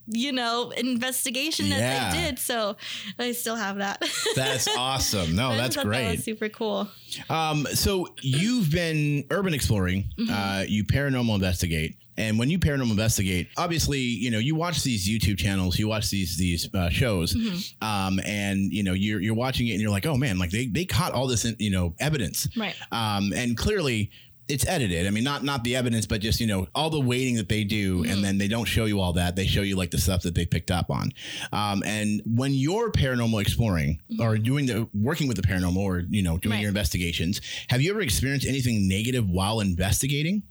you 0.08 0.32
know, 0.32 0.72
investigation 0.78 1.70
that 1.70 1.80
Yeah. 1.80 2.12
they 2.12 2.26
did. 2.30 2.40
So 2.40 2.76
I 3.20 3.32
still 3.32 3.56
have 3.56 3.78
that. 3.78 4.04
That's 4.36 4.68
awesome. 4.78 5.36
No, 5.36 5.56
that's 5.56 5.76
That 5.76 5.86
great. 5.86 6.12
was 6.12 6.24
super 6.24 6.50
cool. 6.50 6.88
Um, 7.30 7.66
so 7.74 8.08
you've 8.22 8.72
been 8.72 9.26
urban 9.32 9.54
exploring, 9.54 10.12
Mm-hmm. 10.18 10.34
uh, 10.34 10.64
you 10.68 10.84
paranormal 10.84 11.36
investigate, 11.36 11.96
and 12.18 12.40
when 12.40 12.50
you 12.50 12.60
paranormal 12.60 12.92
investigate, 12.92 13.50
obviously, 13.58 14.00
you 14.00 14.32
know, 14.32 14.38
you 14.40 14.56
watch 14.56 14.84
these 14.84 15.08
YouTube 15.10 15.38
channels, 15.38 15.78
you 15.80 15.88
watch 15.88 16.10
these 16.10 16.38
these 16.38 16.74
uh, 16.74 16.90
shows, 16.90 17.34
Mm-hmm. 17.36 17.86
um, 17.88 18.20
and 18.26 18.72
you 18.72 18.84
know, 18.84 18.94
you're 18.94 19.20
you're 19.22 19.34
watching 19.36 19.68
it, 19.68 19.72
and 19.74 19.82
you're 19.82 19.92
like, 19.92 20.06
oh 20.06 20.16
man, 20.18 20.38
like 20.38 20.52
they 20.52 20.68
they 20.68 20.86
caught 20.86 21.12
all 21.14 21.28
this, 21.28 21.46
you 21.60 21.72
know, 21.72 21.94
evidence, 22.00 22.48
Right. 22.56 22.76
Um, 22.92 23.34
and 23.36 23.58
clearly. 23.58 24.12
It's 24.48 24.68
edited. 24.68 25.08
I 25.08 25.10
mean, 25.10 25.24
not 25.24 25.44
not 25.44 25.64
the 25.64 25.76
evidence, 25.76 26.06
but 26.06 26.22
just 26.22 26.40
you 26.40 26.46
know 26.46 26.68
all 26.76 26.92
the 26.92 27.00
waiting 27.00 27.36
that 27.38 27.50
they 27.50 27.64
do, 27.64 28.04
Mm-hmm. 28.04 28.12
and 28.12 28.24
then 28.24 28.38
they 28.38 28.48
don't 28.48 28.66
show 28.66 28.86
you 28.86 29.00
all 29.02 29.14
that. 29.14 29.36
They 29.36 29.48
show 29.48 29.62
you 29.62 29.76
like 29.76 29.90
the 29.90 29.98
stuff 29.98 30.22
that 30.22 30.36
they 30.36 30.46
picked 30.46 30.70
up 30.70 30.92
on. 30.92 31.12
Um, 31.52 31.82
and 31.84 32.22
when 32.26 32.54
you're 32.54 32.92
paranormal 32.92 33.42
exploring 33.42 34.00
or 34.20 34.38
doing 34.38 34.68
the 34.68 34.88
working 34.94 35.28
with 35.28 35.38
the 35.38 35.44
paranormal, 35.44 35.78
or 35.78 36.04
you 36.10 36.22
know 36.22 36.38
doing 36.38 36.42
Mm-hmm. 36.42 36.52
Right. 36.52 36.62
your 36.62 36.70
investigations, 36.70 37.42
have 37.70 37.82
you 37.82 37.90
ever 37.92 38.02
experienced 38.02 38.46
anything 38.46 38.88
negative 38.88 39.28
while 39.28 39.62
investigating? 39.62 40.44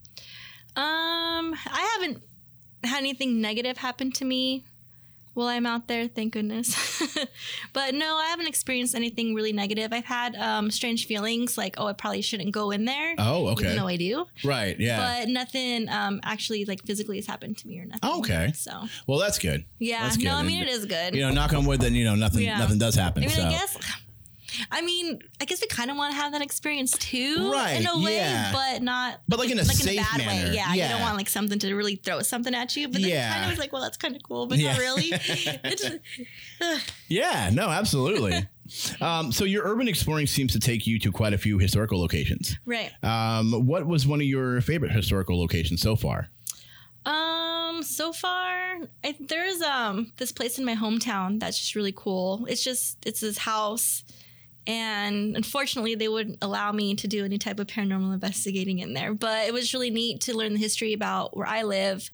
Um, 0.77 1.55
I 1.55 1.97
haven't 2.01 2.23
had 2.83 2.99
anything 2.99 3.41
negative 3.41 3.77
happen 3.79 4.11
to 4.13 4.25
me 4.25 4.65
while 5.35 5.49
I'm 5.49 5.67
out 5.67 5.89
there, 5.89 6.09
thank 6.09 6.33
goodness. 6.33 7.03
but 7.73 7.95
no, 7.95 8.17
I 8.17 8.27
haven't 8.27 8.47
experienced 8.47 8.95
anything 8.95 9.35
really 9.35 9.53
negative. 9.53 9.93
I've 9.93 10.05
had 10.05 10.37
um, 10.37 10.71
strange 10.71 11.07
feelings 11.07 11.59
like, 11.59 11.75
oh, 11.79 11.87
I 11.87 11.93
probably 11.93 12.23
shouldn't 12.23 12.53
go 12.53 12.71
in 12.71 12.85
there. 12.85 13.15
Oh, 13.19 13.49
okay. 13.49 13.65
Even 13.65 13.77
though 13.77 13.87
I 13.89 13.97
do. 13.97 14.27
Right. 14.45 14.79
Yeah. 14.79 15.21
But 15.21 15.29
nothing 15.29 15.89
um, 15.89 16.21
actually 16.23 16.65
like 16.65 16.85
physically 16.85 17.17
has 17.17 17.27
happened 17.27 17.59
to 17.59 17.69
me 17.69 17.81
or 17.81 17.85
nothing. 17.87 18.11
Okay. 18.21 18.53
So 18.55 18.85
well, 19.07 19.19
that's 19.19 19.39
good. 19.39 19.65
yeah, 19.79 20.03
That's 20.05 20.17
good. 20.17 20.25
no, 20.27 20.35
I 20.35 20.43
mean 20.43 20.61
And, 20.61 20.69
it 20.69 20.73
is 20.73 20.87
good. 20.87 21.15
You 21.15 21.23
know, 21.23 21.31
knock 21.31 21.53
on 21.53 21.65
wood, 21.67 21.81
then 21.81 21.95
you 21.95 22.05
know 22.05 22.15
nothing. 22.15 22.43
Yeah. 22.43 22.59
Nothing 22.59 22.79
does 22.79 22.95
happen. 22.95 23.25
I 23.25 23.27
mean, 23.27 23.37
so. 23.37 23.47
I 23.47 23.51
guess. 23.51 23.77
I 24.71 24.83
mean, 24.83 25.19
I 25.41 25.45
guess 25.45 25.61
we 25.61 25.67
kind 25.69 25.91
of 25.91 25.97
want 25.97 26.13
to 26.13 26.17
have 26.17 26.33
that 26.33 26.43
experience 26.43 26.93
too, 26.93 27.51
Right, 27.53 27.81
in 27.81 27.87
a 27.87 27.99
way, 28.01 28.17
yeah. 28.17 28.53
but 28.53 28.83
not, 28.83 29.21
But, 29.29 29.39
like, 29.39 29.51
in 29.51 29.59
a 29.59 29.65
safe 29.65 29.97
manner. 30.17 30.27
way. 30.49 30.53
Yeah, 30.55 30.73
you 30.75 30.83
don't 30.83 31.01
want 31.01 31.17
like 31.17 31.29
something 31.29 31.59
to 31.61 31.75
really 31.75 31.97
throw 31.97 32.21
something 32.23 32.55
at 32.55 32.77
you, 32.77 32.89
but 32.89 33.01
then 33.01 33.11
Yeah. 33.11 33.33
kind 33.33 33.45
of 33.45 33.51
was 33.51 33.59
like, 33.59 33.73
well, 33.73 33.83
that's 33.83 33.97
kind 33.97 34.15
of 34.17 34.23
cool, 34.23 34.47
but 34.47 34.59
Yeah. 34.59 34.73
not 34.73 34.79
really. 34.81 35.13
Yeah. 37.09 37.51
No. 37.53 37.69
Absolutely. 37.69 38.47
um, 39.01 39.31
so 39.33 39.45
your 39.45 39.65
urban 39.65 39.89
exploring 39.89 40.27
seems 40.27 40.53
to 40.53 40.59
take 40.61 40.87
you 40.87 40.99
to 41.01 41.13
quite 41.13 41.33
a 41.33 41.39
few 41.39 41.59
historical 41.59 42.01
locations. 42.01 42.57
right. 42.65 42.93
Um, 43.03 43.67
what 43.67 43.87
was 43.87 44.07
one 44.07 44.21
of 44.21 44.27
your 44.27 44.61
favorite 44.61 44.93
historical 44.93 45.39
locations 45.39 45.81
so 45.83 45.97
far? 45.97 46.29
Um, 47.05 47.83
so 47.83 48.13
far, 48.13 48.79
I, 49.05 49.15
there's 49.21 49.61
um 49.61 50.13
this 50.17 50.33
place 50.33 50.59
in 50.59 50.65
my 50.65 50.75
hometown 50.75 51.39
that's 51.39 51.59
just 51.59 51.75
really 51.75 51.93
cool. 51.95 52.47
It's 52.49 52.65
just 52.65 52.97
it's 53.05 53.21
this 53.21 53.37
house, 53.37 54.05
and 54.67 55.37
unfortunately, 55.37 55.95
they 55.95 56.09
wouldn't 56.09 56.39
allow 56.43 56.73
me 56.73 56.95
to 56.97 57.07
do 57.09 57.25
any 57.25 57.39
type 57.39 57.59
of 57.61 57.67
paranormal 57.67 58.15
investigating 58.15 58.79
in 58.79 58.95
there. 58.95 59.15
But 59.15 59.47
it 59.47 59.53
was 59.53 59.73
really 59.75 59.91
neat 59.91 60.21
to 60.23 60.37
learn 60.37 60.55
the 60.55 60.59
history 60.61 60.93
about 60.93 61.37
where 61.37 61.47
I 61.47 61.63
live. 61.63 62.11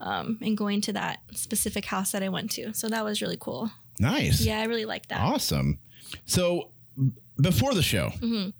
um, 0.00 0.36
and 0.42 0.56
going 0.56 0.80
to 0.80 0.92
that 0.94 1.20
specific 1.32 1.84
house 1.84 2.10
that 2.10 2.24
I 2.24 2.28
went 2.28 2.50
to. 2.52 2.74
So 2.74 2.88
that 2.88 3.04
was 3.04 3.22
really 3.22 3.36
cool. 3.40 3.70
Nice. 4.00 4.40
Yeah, 4.40 4.58
I 4.58 4.64
really 4.64 4.84
liked 4.84 5.10
that. 5.10 5.20
Awesome. 5.20 5.78
So 6.24 6.72
before 7.40 7.72
the 7.72 7.82
show, 7.84 8.08
Mm-hmm. 8.20 8.50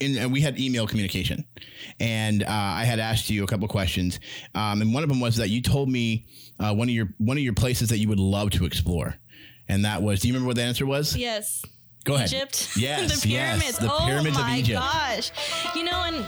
in, 0.00 0.18
and 0.18 0.30
we 0.30 0.42
had 0.42 0.60
email 0.60 0.86
communication, 0.86 1.46
and 1.98 2.42
uh, 2.42 2.46
I 2.50 2.84
had 2.84 2.98
asked 2.98 3.30
you 3.30 3.44
a 3.44 3.46
couple 3.46 3.66
questions, 3.68 4.20
um, 4.54 4.82
and 4.82 4.92
one 4.92 5.02
of 5.02 5.08
them 5.08 5.20
was 5.20 5.36
that 5.36 5.48
you 5.48 5.62
told 5.62 5.88
me 5.88 6.26
uh, 6.58 6.74
one 6.74 6.88
of 6.90 6.94
your 6.94 7.08
one 7.16 7.38
of 7.38 7.42
your 7.42 7.54
places 7.54 7.88
that 7.88 7.96
you 7.98 8.08
would 8.08 8.20
love 8.20 8.50
to 8.50 8.66
explore, 8.66 9.14
and 9.68 9.86
that 9.86 10.02
was. 10.02 10.20
Do 10.20 10.28
you 10.28 10.34
remember 10.34 10.48
what 10.48 10.56
the 10.56 10.64
answer 10.64 10.84
was? 10.84 11.16
Yes. 11.16 11.64
Go 12.04 12.14
ahead. 12.14 12.32
Egypt. 12.32 12.70
Yes, 12.76 13.22
the 13.22 13.28
yes, 13.28 13.58
pyramids. 13.58 13.78
the 13.78 13.92
oh 13.92 14.06
pyramids 14.06 14.36
of 14.38 14.42
my 14.44 14.56
Egypt. 14.58 14.80
gosh. 14.80 15.30
You 15.74 15.84
know, 15.84 16.02
and 16.06 16.24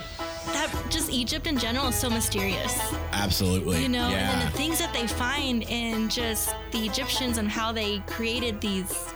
that 0.53 0.71
just 0.89 1.09
Egypt 1.11 1.47
in 1.47 1.57
general 1.57 1.87
is 1.87 1.95
so 1.95 2.09
mysterious. 2.09 2.79
Absolutely. 3.11 3.81
You 3.81 3.89
know, 3.89 4.03
and 4.05 4.41
then 4.41 4.51
the 4.51 4.57
things 4.57 4.77
that 4.79 4.93
they 4.93 5.07
find 5.07 5.63
in 5.63 6.09
just 6.09 6.53
the 6.71 6.85
Egyptians 6.85 7.37
and 7.37 7.49
how 7.49 7.71
they 7.71 7.99
created 8.07 8.61
these, 8.61 9.13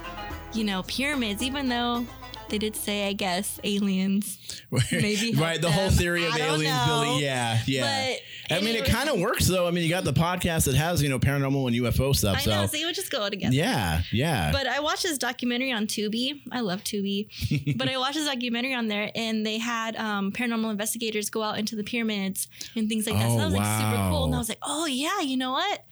you 0.53 0.63
know, 0.63 0.83
pyramids, 0.87 1.43
even 1.43 1.67
though 1.69 2.05
they 2.49 2.57
did 2.57 2.75
say, 2.75 3.07
I 3.07 3.13
guess, 3.13 3.59
aliens. 3.63 4.39
maybe 4.91 5.33
right. 5.33 5.61
The 5.61 5.71
whole 5.71 5.89
theory 5.89 6.25
of 6.25 6.35
aliens, 6.37 6.63
know. 6.63 7.03
Billy. 7.03 7.23
Yeah, 7.23 7.59
yeah. 7.65 8.15
But 8.47 8.55
I 8.57 8.61
mean, 8.61 8.75
it 8.75 8.85
kind 8.85 9.09
of 9.09 9.19
works 9.19 9.47
though. 9.47 9.67
I 9.67 9.71
mean, 9.71 9.83
you 9.83 9.89
got 9.89 10.03
the 10.03 10.13
podcast 10.13 10.65
that 10.65 10.75
has 10.75 11.01
you 11.01 11.09
know 11.09 11.19
paranormal 11.19 11.67
and 11.67 11.75
UFO 11.75 12.15
stuff. 12.15 12.37
I 12.37 12.41
so 12.41 12.51
know, 12.51 12.65
so 12.65 12.77
you 12.77 12.85
would 12.85 12.95
just 12.95 13.11
go 13.11 13.29
together. 13.29 13.53
yeah, 13.53 14.01
yeah. 14.11 14.51
But 14.51 14.67
I 14.67 14.79
watched 14.79 15.03
this 15.03 15.17
documentary 15.17 15.71
on 15.71 15.87
Tubi. 15.87 16.41
I 16.51 16.61
love 16.61 16.83
Tubi. 16.83 17.27
but 17.77 17.89
I 17.89 17.97
watched 17.97 18.15
this 18.15 18.27
documentary 18.27 18.73
on 18.73 18.87
there 18.87 19.11
and 19.15 19.45
they 19.45 19.57
had 19.57 19.95
um, 19.95 20.31
paranormal 20.31 20.71
investigators 20.71 21.29
go 21.29 21.43
out 21.43 21.59
into 21.59 21.75
the 21.75 21.83
pyramids 21.83 22.47
and 22.75 22.87
things 22.89 23.05
like 23.07 23.15
that. 23.15 23.29
so 23.29 23.35
Oh, 23.35 23.37
that 23.37 23.45
was 23.45 23.53
like 23.53 23.81
super 23.81 24.09
cool. 24.09 24.25
And. 24.25 24.35
I 24.35 24.37
was 24.37 24.49
like, 24.49 24.59
oh 24.63 24.85
yeah, 24.85 25.19
you 25.21 25.37
know 25.37 25.51
what? 25.51 25.83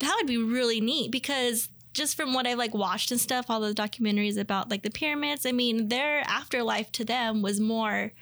That 0.00 0.14
would 0.18 0.26
be 0.26 0.36
really 0.36 0.80
neat 0.80 1.10
because 1.12 1.68
just 1.92 2.16
from 2.16 2.32
what 2.34 2.46
I've 2.46 2.58
like 2.58 2.74
watched 2.74 3.10
and 3.10 3.20
stuff, 3.20 3.46
all 3.50 3.60
the 3.60 3.74
documentaries 3.74 4.38
about 4.38 4.70
like 4.70 4.82
the 4.82 4.90
pyramids, 4.90 5.44
I 5.46 5.52
mean, 5.52 5.88
their 5.88 6.22
afterlife 6.26 6.90
to 6.92 7.04
them 7.04 7.42
was 7.42 7.60
more 7.60 8.12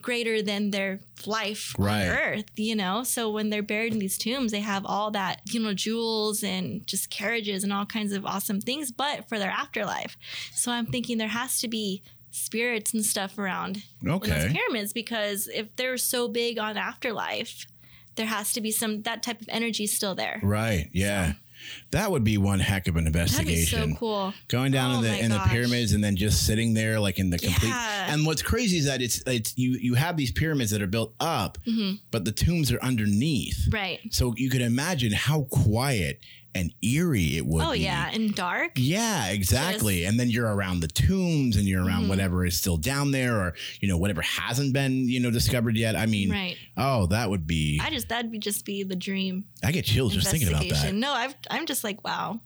greater 0.00 0.40
than 0.42 0.70
their 0.70 1.00
life 1.26 1.74
Right. 1.76 2.08
on 2.08 2.16
earth, 2.16 2.44
you 2.56 2.76
know? 2.76 3.02
So 3.02 3.30
when 3.30 3.50
they're 3.50 3.62
buried 3.62 3.92
in 3.92 3.98
these 3.98 4.16
tombs, 4.16 4.52
they 4.52 4.60
have 4.60 4.86
all 4.86 5.10
that, 5.10 5.40
you 5.50 5.58
know, 5.60 5.74
jewels 5.74 6.44
and 6.44 6.86
just 6.86 7.10
carriages 7.10 7.64
and 7.64 7.72
all 7.72 7.84
kinds 7.84 8.12
of 8.12 8.24
awesome 8.24 8.60
things, 8.60 8.92
but 8.92 9.28
for 9.28 9.38
their 9.38 9.50
afterlife. 9.50 10.16
So 10.54 10.70
I'm 10.70 10.86
thinking 10.86 11.18
there 11.18 11.28
has 11.28 11.60
to 11.60 11.68
be 11.68 12.02
spirits 12.30 12.94
and 12.94 13.04
stuff 13.04 13.38
around 13.38 13.82
Okay. 14.06 14.30
those 14.30 14.52
pyramids 14.52 14.92
because 14.92 15.48
if 15.48 15.74
they're 15.76 15.96
so 15.98 16.28
big 16.28 16.58
on 16.58 16.76
afterlife, 16.76 17.66
there 18.14 18.26
has 18.26 18.52
to 18.52 18.60
be 18.60 18.70
some 18.70 19.02
that 19.02 19.22
type 19.22 19.40
of 19.40 19.48
energy 19.50 19.86
still 19.88 20.14
there. 20.14 20.38
Right. 20.44 20.88
Yeah. 20.92 21.34
That 21.90 22.10
would 22.10 22.24
be 22.24 22.38
one 22.38 22.60
heck 22.60 22.88
of 22.88 22.96
an 22.96 23.04
That'd 23.04 23.14
be 23.14 23.18
investigation. 23.20 23.92
so 23.92 23.98
cool. 23.98 24.34
Going 24.48 24.72
down 24.72 24.90
Oh 24.92 24.94
in 24.98 25.02
the 25.02 25.08
my 25.10 25.16
in 25.18 25.30
the 25.30 25.38
pyramids 25.48 25.92
and 25.92 26.02
then 26.02 26.16
just 26.16 26.46
sitting 26.46 26.74
there 26.74 26.98
like 27.00 27.18
in 27.18 27.30
the 27.30 27.38
complete. 27.38 27.68
Yeah. 27.68 28.12
And 28.14 28.26
what's 28.26 28.42
crazy 28.42 28.78
is 28.78 28.86
that 28.86 29.00
it's 29.02 29.22
it's 29.26 29.56
you 29.56 29.78
you 29.80 29.94
have 29.94 30.16
these 30.16 30.30
pyramids 30.32 30.70
that 30.70 30.82
are 30.82 30.86
built 30.86 31.14
up, 31.20 31.58
Mm-hmm. 31.66 31.96
but 32.10 32.24
the 32.24 32.32
tombs 32.32 32.70
are 32.72 32.80
underneath. 32.82 33.68
Right. 33.70 34.00
So 34.10 34.34
you 34.36 34.50
could 34.50 34.62
imagine 34.62 35.12
how 35.12 35.42
quiet 35.50 36.20
and 36.54 36.72
eerie 36.82 37.36
it 37.36 37.46
would 37.46 37.62
Oh 37.64 37.72
be. 37.72 37.80
yeah, 37.80 38.10
and 38.12 38.34
dark. 38.34 38.72
Yeah, 38.76 39.28
exactly. 39.28 40.04
and 40.04 40.18
then 40.18 40.28
you're 40.30 40.46
around 40.52 40.80
the 40.80 40.88
tombs 40.88 41.56
and 41.56 41.66
you're 41.66 41.80
Mm-hmm. 41.80 41.88
around 41.88 42.08
whatever 42.08 42.44
is 42.46 42.58
still 42.58 42.76
down 42.76 43.10
there 43.12 43.36
or, 43.36 43.54
you 43.80 43.88
know, 43.88 43.96
whatever 43.98 44.22
hasn't 44.22 44.72
been, 44.72 45.08
you 45.08 45.20
know, 45.20 45.30
discovered 45.30 45.76
yet. 45.76 45.94
I 45.96 46.06
mean, 46.06 46.30
Right. 46.30 46.56
oh, 46.76 47.06
that 47.06 47.30
would 47.30 47.46
be, 47.46 47.80
I 47.82 47.90
just 47.90 48.08
that'd 48.08 48.30
be 48.32 48.38
just 48.38 48.64
be 48.64 48.82
the 48.82 48.96
dream 48.96 49.44
I 49.62 49.72
get 49.72 49.84
chills 49.84 50.14
just 50.14 50.30
thinking 50.30 50.48
about 50.48 50.68
that. 50.68 50.94
No, 50.94 51.12
I've, 51.12 51.34
I'm 51.50 51.66
just 51.66 51.84
like 51.84 52.02
wow. 52.04 52.40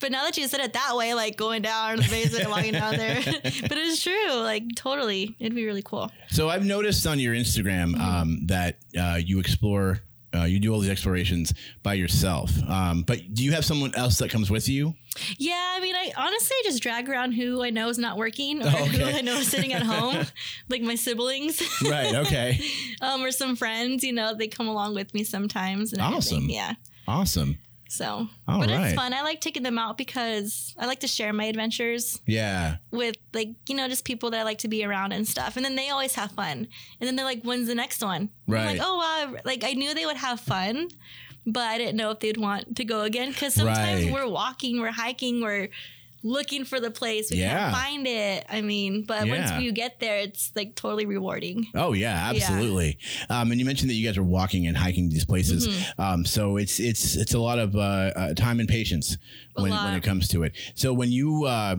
But 0.00 0.12
now 0.12 0.22
that 0.26 0.36
you 0.38 0.46
said 0.46 0.60
it 0.60 0.74
that 0.74 0.94
way, 0.94 1.12
like 1.14 1.36
going 1.36 1.60
down 1.62 1.96
the 1.96 2.02
basement 2.08 2.44
and 2.44 2.52
walking 2.52 2.72
down 2.72 2.96
there, 2.96 3.20
but 3.32 3.42
it's 3.72 4.00
true. 4.00 4.32
Like 4.34 4.62
totally, 4.76 5.34
it'd 5.40 5.56
be 5.56 5.66
really 5.66 5.82
cool. 5.82 6.08
So 6.28 6.48
I've 6.48 6.64
noticed 6.64 7.04
on 7.08 7.18
your 7.18 7.34
Instagram 7.34 7.94
Mm-hmm. 7.94 8.00
um, 8.00 8.46
that 8.46 8.78
uh, 8.96 9.18
you 9.24 9.40
explore, 9.40 9.98
uh, 10.34 10.44
you 10.44 10.60
do 10.60 10.72
all 10.72 10.80
these 10.80 10.90
explorations 10.90 11.54
by 11.82 11.94
yourself. 11.94 12.50
Um, 12.68 13.02
but 13.02 13.34
do 13.34 13.44
you 13.44 13.52
have 13.52 13.64
someone 13.64 13.94
else 13.94 14.18
that 14.18 14.30
comes 14.30 14.50
with 14.50 14.68
you? 14.68 14.94
Yeah, 15.38 15.74
I 15.76 15.80
mean, 15.80 15.94
I 15.96 16.12
honestly 16.16 16.56
just 16.64 16.82
drag 16.82 17.08
around 17.08 17.32
who 17.32 17.62
I 17.62 17.70
know 17.70 17.88
is 17.88 17.98
not 17.98 18.16
working 18.16 18.62
or 18.62 18.66
Oh, 18.68 18.82
okay. 18.84 18.98
who 18.98 19.04
I 19.18 19.20
know 19.22 19.36
is 19.38 19.48
sitting 19.48 19.72
at 19.72 19.82
home, 19.82 20.26
like 20.68 20.82
my 20.82 20.94
siblings, 20.94 21.62
Right. 21.82 22.14
Okay. 22.14 22.60
um, 23.00 23.22
or 23.22 23.30
some 23.30 23.56
friends. 23.56 24.04
You 24.04 24.12
know, 24.12 24.34
they 24.34 24.48
come 24.48 24.68
along 24.68 24.94
with 24.94 25.14
me 25.14 25.24
sometimes. 25.24 25.92
And 25.92 26.02
everything. 26.02 26.16
Awesome. 26.16 26.50
Yeah. 26.50 26.74
awesome. 27.06 27.58
So, 27.90 28.28
All 28.46 28.60
but 28.60 28.68
right. 28.68 28.86
it's 28.88 28.94
fun. 28.94 29.14
I 29.14 29.22
like 29.22 29.40
taking 29.40 29.62
them 29.62 29.78
out 29.78 29.96
because 29.96 30.74
I 30.78 30.84
like 30.86 31.00
to 31.00 31.08
share 31.08 31.32
my 31.32 31.44
adventures 31.46 32.20
Yeah. 32.26 32.76
with 32.90 33.16
like 33.32 33.48
you 33.66 33.74
know 33.74 33.88
just 33.88 34.04
people 34.04 34.30
that 34.30 34.40
I 34.40 34.42
like 34.42 34.58
to 34.58 34.68
be 34.68 34.84
around 34.84 35.12
and 35.12 35.26
stuff. 35.26 35.56
And 35.56 35.64
then 35.64 35.74
they 35.74 35.88
always 35.88 36.14
have 36.14 36.30
fun. 36.32 36.68
And 37.00 37.06
then 37.08 37.16
they're 37.16 37.24
like, 37.24 37.42
"When's 37.42 37.66
the 37.66 37.74
next 37.74 38.02
one?" 38.02 38.28
I'm 38.46 38.54
Right. 38.54 38.78
like, 38.78 38.80
"Oh 38.84 38.96
wow!" 38.98 39.36
Like 39.44 39.64
I 39.64 39.72
knew 39.72 39.94
they 39.94 40.04
would 40.04 40.18
have 40.18 40.38
fun, 40.38 40.88
but 41.46 41.62
I 41.62 41.78
didn't 41.78 41.96
know 41.96 42.10
if 42.10 42.20
they'd 42.20 42.36
want 42.36 42.76
to 42.76 42.84
go 42.84 43.02
again 43.02 43.30
because 43.30 43.54
sometimes 43.54 44.04
Right. 44.04 44.12
we're 44.12 44.28
walking, 44.28 44.80
we're 44.80 44.90
hiking, 44.92 45.40
we're 45.40 45.68
looking 46.28 46.64
for 46.64 46.78
the 46.80 46.90
place. 46.90 47.30
We 47.30 47.38
Yeah. 47.38 47.70
can't 47.70 47.74
find 47.74 48.06
it. 48.06 48.44
I 48.48 48.60
mean, 48.60 49.04
but 49.04 49.26
Yeah. 49.26 49.50
once 49.50 49.62
you 49.62 49.72
get 49.72 49.98
there, 50.00 50.18
it's 50.18 50.52
like 50.54 50.74
totally 50.74 51.06
rewarding. 51.06 51.66
Oh 51.74 51.92
yeah, 51.92 52.30
absolutely. 52.30 52.98
Um, 53.30 53.50
and 53.50 53.58
you 53.60 53.64
mentioned 53.66 53.90
that 53.90 53.94
you 53.94 54.06
guys 54.06 54.16
are 54.18 54.22
walking 54.22 54.66
and 54.66 54.76
hiking 54.76 55.08
these 55.08 55.24
places. 55.24 55.66
Mm-hmm. 55.66 56.00
Um, 56.00 56.24
so 56.24 56.56
it's 56.56 56.78
it's 56.78 57.16
it's 57.16 57.34
a 57.34 57.38
lot 57.38 57.58
of 57.58 57.74
uh, 57.74 57.78
uh, 57.78 58.34
time 58.34 58.60
and 58.60 58.68
patience 58.68 59.16
when, 59.54 59.70
when 59.70 59.94
it 59.94 60.02
comes 60.02 60.28
to 60.28 60.42
it. 60.44 60.52
So 60.74 60.92
when 60.92 61.10
you 61.10 61.44
uh, 61.44 61.76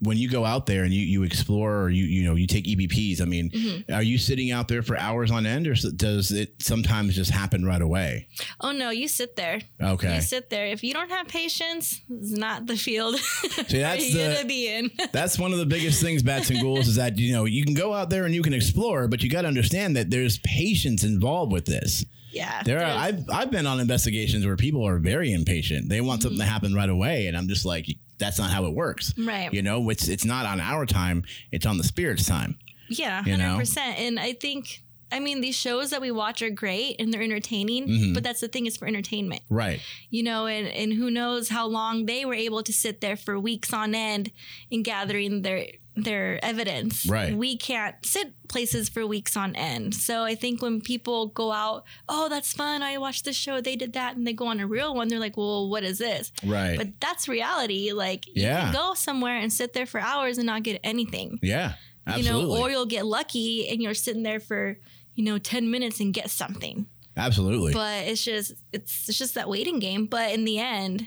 when 0.00 0.18
you 0.18 0.28
go 0.28 0.44
out 0.44 0.66
there 0.66 0.84
and 0.84 0.92
you, 0.92 1.00
you 1.00 1.22
explore 1.22 1.82
or 1.82 1.88
you 1.90 2.04
you 2.04 2.24
know 2.24 2.34
you 2.34 2.46
take 2.46 2.64
EVPs, 2.66 3.20
I 3.20 3.24
mean, 3.24 3.50
Mm-hmm. 3.50 3.94
are 3.94 4.02
you 4.02 4.18
sitting 4.18 4.50
out 4.50 4.68
there 4.68 4.82
for 4.82 4.98
hours 4.98 5.30
on 5.30 5.46
end, 5.46 5.66
or 5.66 5.74
does 5.74 6.30
it 6.32 6.54
sometimes 6.62 7.14
just 7.16 7.30
happen 7.30 7.64
right 7.64 7.80
away? 7.80 8.28
Oh 8.60 8.72
no, 8.72 8.90
you 8.90 9.08
sit 9.08 9.36
there. 9.36 9.60
Okay. 9.82 10.14
You 10.16 10.20
sit 10.20 10.50
there. 10.50 10.66
If 10.66 10.84
you 10.84 10.92
don't 10.92 11.10
have 11.10 11.28
patience, 11.28 12.00
it's 12.10 12.30
not 12.32 12.66
the 12.66 12.76
field 12.76 13.16
See, 13.68 13.78
that's 13.78 14.04
for 14.04 14.18
you 14.18 14.28
the- 14.28 14.36
to 14.40 14.46
be 14.46 14.68
in. 14.68 14.90
That's 15.12 15.38
one 15.38 15.52
of 15.52 15.58
the 15.58 15.66
biggest 15.66 16.02
things, 16.02 16.22
bats 16.22 16.50
and 16.50 16.60
ghouls, 16.60 16.88
is 16.88 16.96
that 16.96 17.16
you 17.18 17.32
know 17.32 17.44
you 17.46 17.64
can 17.64 17.74
go 17.74 17.94
out 17.94 18.10
there 18.10 18.24
and 18.26 18.34
you 18.34 18.42
can 18.42 18.52
explore, 18.52 19.08
but 19.08 19.22
you 19.22 19.30
got 19.30 19.42
to 19.42 19.48
understand 19.48 19.96
that 19.96 20.10
there's 20.10 20.38
patience 20.40 21.04
involved 21.04 21.52
with 21.52 21.64
this. 21.64 22.04
Yeah. 22.36 22.62
There 22.62 22.80
are 22.80 22.84
I've 23.06 23.28
I've 23.30 23.50
been 23.50 23.66
on 23.66 23.80
investigations 23.80 24.44
where 24.46 24.56
people 24.56 24.86
are 24.86 24.98
very 24.98 25.32
impatient. 25.32 25.88
They 25.88 26.00
want 26.00 26.22
something 26.22 26.38
to 26.38 26.44
happen 26.46 26.74
right 26.74 26.88
away, 26.88 27.26
and 27.26 27.36
I'm 27.36 27.48
just 27.48 27.64
like, 27.64 27.86
that's 28.18 28.38
not 28.38 28.50
how 28.50 28.66
it 28.66 28.74
works. 28.74 29.12
Right. 29.18 29.52
You 29.52 29.62
know, 29.62 29.88
it's 29.90 30.08
it's 30.08 30.24
not 30.24 30.46
on 30.46 30.60
our 30.60 30.86
time. 30.86 31.24
It's 31.52 31.66
on 31.66 31.78
the 31.78 31.84
spirit's 31.84 32.26
time. 32.26 32.58
Yeah, 32.88 33.22
hundred 33.22 33.58
percent. 33.58 33.98
And 33.98 34.18
I 34.20 34.32
think, 34.32 34.82
I 35.10 35.18
mean, 35.18 35.40
these 35.40 35.56
shows 35.56 35.90
that 35.90 36.00
we 36.00 36.10
watch 36.12 36.40
are 36.42 36.50
great 36.50 37.00
and 37.00 37.12
they're 37.12 37.22
entertaining. 37.22 37.88
Mm-hmm. 37.88 38.12
But 38.14 38.22
that's 38.22 38.40
the 38.40 38.48
thing 38.48 38.66
is 38.66 38.76
for 38.76 38.86
entertainment, 38.86 39.42
Right. 39.50 39.80
you 40.10 40.22
know. 40.22 40.46
And 40.46 40.68
and 40.68 40.92
who 40.92 41.10
knows 41.10 41.48
how 41.48 41.66
long 41.66 42.06
they 42.06 42.24
were 42.24 42.34
able 42.34 42.62
to 42.62 42.72
sit 42.72 43.00
there 43.00 43.16
for 43.16 43.40
weeks 43.40 43.72
on 43.72 43.94
end 43.94 44.30
in 44.70 44.82
gathering 44.84 45.42
their 45.42 45.66
their 45.96 46.38
evidence. 46.44 47.06
Right. 47.06 47.36
We 47.36 47.56
can't 47.56 47.94
sit 48.04 48.32
places 48.48 48.88
for 48.88 49.06
weeks 49.06 49.36
on 49.36 49.56
end. 49.56 49.94
So 49.94 50.22
I 50.24 50.34
think 50.34 50.62
when 50.62 50.80
people 50.80 51.28
go 51.28 51.52
out, 51.52 51.84
oh, 52.08 52.28
that's 52.28 52.52
fun. 52.52 52.82
I 52.82 52.98
watched 52.98 53.24
this 53.24 53.36
show. 53.36 53.60
They 53.60 53.76
did 53.76 53.94
that, 53.94 54.16
and 54.16 54.26
they 54.26 54.32
go 54.32 54.46
on 54.46 54.60
a 54.60 54.66
real 54.66 54.94
one. 54.94 55.08
They're 55.08 55.18
like, 55.18 55.36
well, 55.36 55.68
what 55.68 55.82
is 55.84 55.98
this? 55.98 56.32
Right. 56.44 56.76
But 56.76 57.00
that's 57.00 57.28
reality. 57.28 57.92
Like, 57.92 58.26
you 58.26 58.42
Yeah. 58.42 58.64
can 58.64 58.72
go 58.74 58.94
somewhere 58.94 59.36
and 59.38 59.52
sit 59.52 59.72
there 59.72 59.86
for 59.86 59.98
hours 60.00 60.38
and 60.38 60.46
not 60.46 60.62
get 60.62 60.80
anything 60.84 61.38
yeah. 61.42 61.74
Absolutely. 62.06 62.40
you 62.42 62.46
know, 62.48 62.62
or 62.62 62.70
you'll 62.70 62.86
get 62.86 63.04
lucky 63.04 63.68
and 63.68 63.82
you're 63.82 63.94
sitting 63.94 64.22
there 64.22 64.38
for, 64.38 64.78
you 65.14 65.24
know, 65.24 65.38
10 65.38 65.70
minutes 65.70 65.98
and 65.98 66.14
get 66.14 66.30
something. 66.30 66.86
Absolutely. 67.16 67.72
But 67.72 68.06
it's 68.06 68.22
just 68.24 68.52
it's 68.72 69.08
it's 69.08 69.18
just 69.18 69.34
that 69.34 69.48
waiting 69.48 69.78
game. 69.78 70.04
But 70.06 70.32
in 70.32 70.44
the 70.44 70.58
end, 70.58 71.06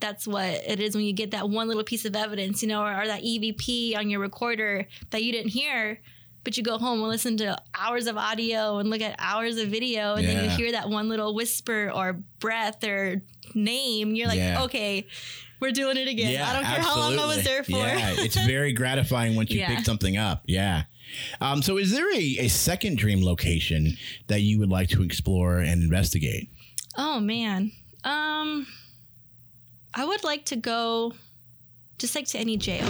that's 0.00 0.26
what 0.26 0.44
it 0.46 0.80
is 0.80 0.94
when 0.94 1.04
you 1.04 1.12
get 1.12 1.32
that 1.32 1.48
one 1.50 1.68
little 1.68 1.84
piece 1.84 2.04
of 2.04 2.14
evidence, 2.14 2.62
you 2.62 2.68
know, 2.68 2.82
or, 2.82 3.02
or 3.02 3.06
that 3.06 3.22
EVP 3.22 3.96
on 3.96 4.10
your 4.10 4.20
recorder 4.20 4.86
that 5.10 5.22
you 5.24 5.32
didn't 5.32 5.50
hear, 5.50 6.00
but 6.44 6.56
you 6.56 6.62
go 6.62 6.78
home 6.78 7.00
and 7.00 7.08
listen 7.08 7.36
to 7.38 7.56
hours 7.74 8.06
of 8.06 8.16
audio 8.16 8.78
and 8.78 8.90
look 8.90 9.00
at 9.00 9.16
hours 9.18 9.56
of 9.58 9.68
video, 9.68 10.14
and 10.14 10.26
then 10.26 10.44
you 10.44 10.50
hear 10.50 10.72
that 10.72 10.88
one 10.88 11.08
little 11.08 11.34
whisper 11.34 11.90
or 11.94 12.14
breath 12.38 12.84
or 12.84 13.22
name. 13.54 14.14
You're 14.14 14.28
like, 14.28 14.38
Yeah. 14.38 14.62
okay, 14.64 15.06
we're 15.60 15.72
doing 15.72 15.96
it 15.96 16.06
again. 16.08 16.40
I 16.42 16.52
don't 16.52 16.64
care 16.64 16.80
how 16.80 16.96
long 16.98 17.18
I 17.18 17.26
was 17.26 17.42
there 17.44 17.64
for. 17.64 17.72
Yeah, 17.72 18.14
it's 18.18 18.36
very 18.36 18.72
gratifying 18.72 19.34
once 19.34 19.50
you 19.50 19.58
Yeah. 19.60 19.74
pick 19.74 19.84
something 19.84 20.16
up. 20.16 20.42
Yeah. 20.46 20.84
Um, 21.40 21.62
so, 21.62 21.78
is 21.78 21.90
there 21.90 22.12
a, 22.14 22.18
a 22.38 22.48
second 22.48 22.98
dream 22.98 23.24
location 23.24 23.96
that 24.28 24.42
you 24.42 24.58
would 24.58 24.68
like 24.68 24.90
to 24.90 25.02
explore 25.02 25.58
and 25.58 25.82
investigate? 25.82 26.50
Oh 26.96 27.18
man. 27.18 27.72
Um 28.04 28.66
I 29.94 30.04
would 30.04 30.24
like 30.24 30.44
to 30.46 30.56
go 30.56 31.12
just 31.98 32.14
like 32.14 32.26
to 32.28 32.38
any 32.38 32.56
jail. 32.56 32.86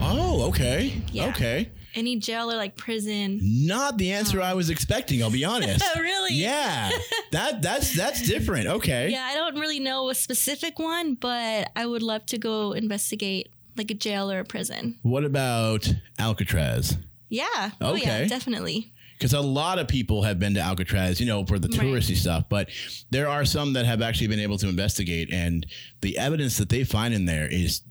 Oh, 0.00 0.46
okay. 0.48 1.00
Yeah. 1.12 1.28
Okay. 1.28 1.70
Any 1.94 2.16
jail 2.16 2.50
or 2.50 2.56
like 2.56 2.76
prison. 2.76 3.40
Not 3.42 3.98
the 3.98 4.12
answer 4.12 4.40
I 4.40 4.50
um. 4.50 4.56
was 4.56 4.70
expecting. 4.70 5.22
I'll 5.22 5.30
be 5.30 5.44
honest. 5.44 5.84
Oh, 5.96 6.00
really? 6.00 6.34
Yeah, 6.34 6.90
that 7.32 7.62
that's 7.62 7.96
that's 7.96 8.22
different. 8.22 8.66
Okay. 8.66 9.10
Yeah, 9.10 9.24
I 9.24 9.34
don't 9.34 9.56
really 9.58 9.80
know 9.80 10.10
a 10.10 10.14
specific 10.14 10.78
one, 10.78 11.14
but 11.14 11.70
I 11.74 11.86
would 11.86 12.02
love 12.02 12.26
to 12.26 12.38
go 12.38 12.72
investigate 12.72 13.48
like 13.76 13.90
a 13.90 13.94
jail 13.94 14.30
or 14.30 14.40
a 14.40 14.44
prison. 14.44 14.98
What 15.02 15.24
about 15.24 15.92
Alcatraz? 16.18 16.98
Yeah. 17.30 17.70
Oh 17.80 17.94
yeah, 17.94 18.14
Okay. 18.16 18.26
definitely. 18.28 18.92
Because 19.18 19.32
a 19.32 19.40
lot 19.40 19.80
of 19.80 19.88
people 19.88 20.22
have 20.22 20.38
been 20.38 20.54
to 20.54 20.60
Alcatraz, 20.60 21.18
you 21.20 21.26
know, 21.26 21.44
for 21.44 21.58
the 21.58 21.66
Right. 21.68 21.80
touristy 21.80 22.14
stuff, 22.16 22.44
but 22.48 22.68
there 23.10 23.28
are 23.28 23.44
some 23.44 23.72
that 23.72 23.84
have 23.84 24.00
actually 24.00 24.28
been 24.28 24.38
able 24.38 24.58
to 24.58 24.68
investigate, 24.68 25.32
and 25.32 25.66
the 26.02 26.16
evidence 26.18 26.56
that 26.58 26.68
they 26.68 26.84
find 26.84 27.12
in 27.12 27.24
there 27.24 27.48
is 27.48 27.82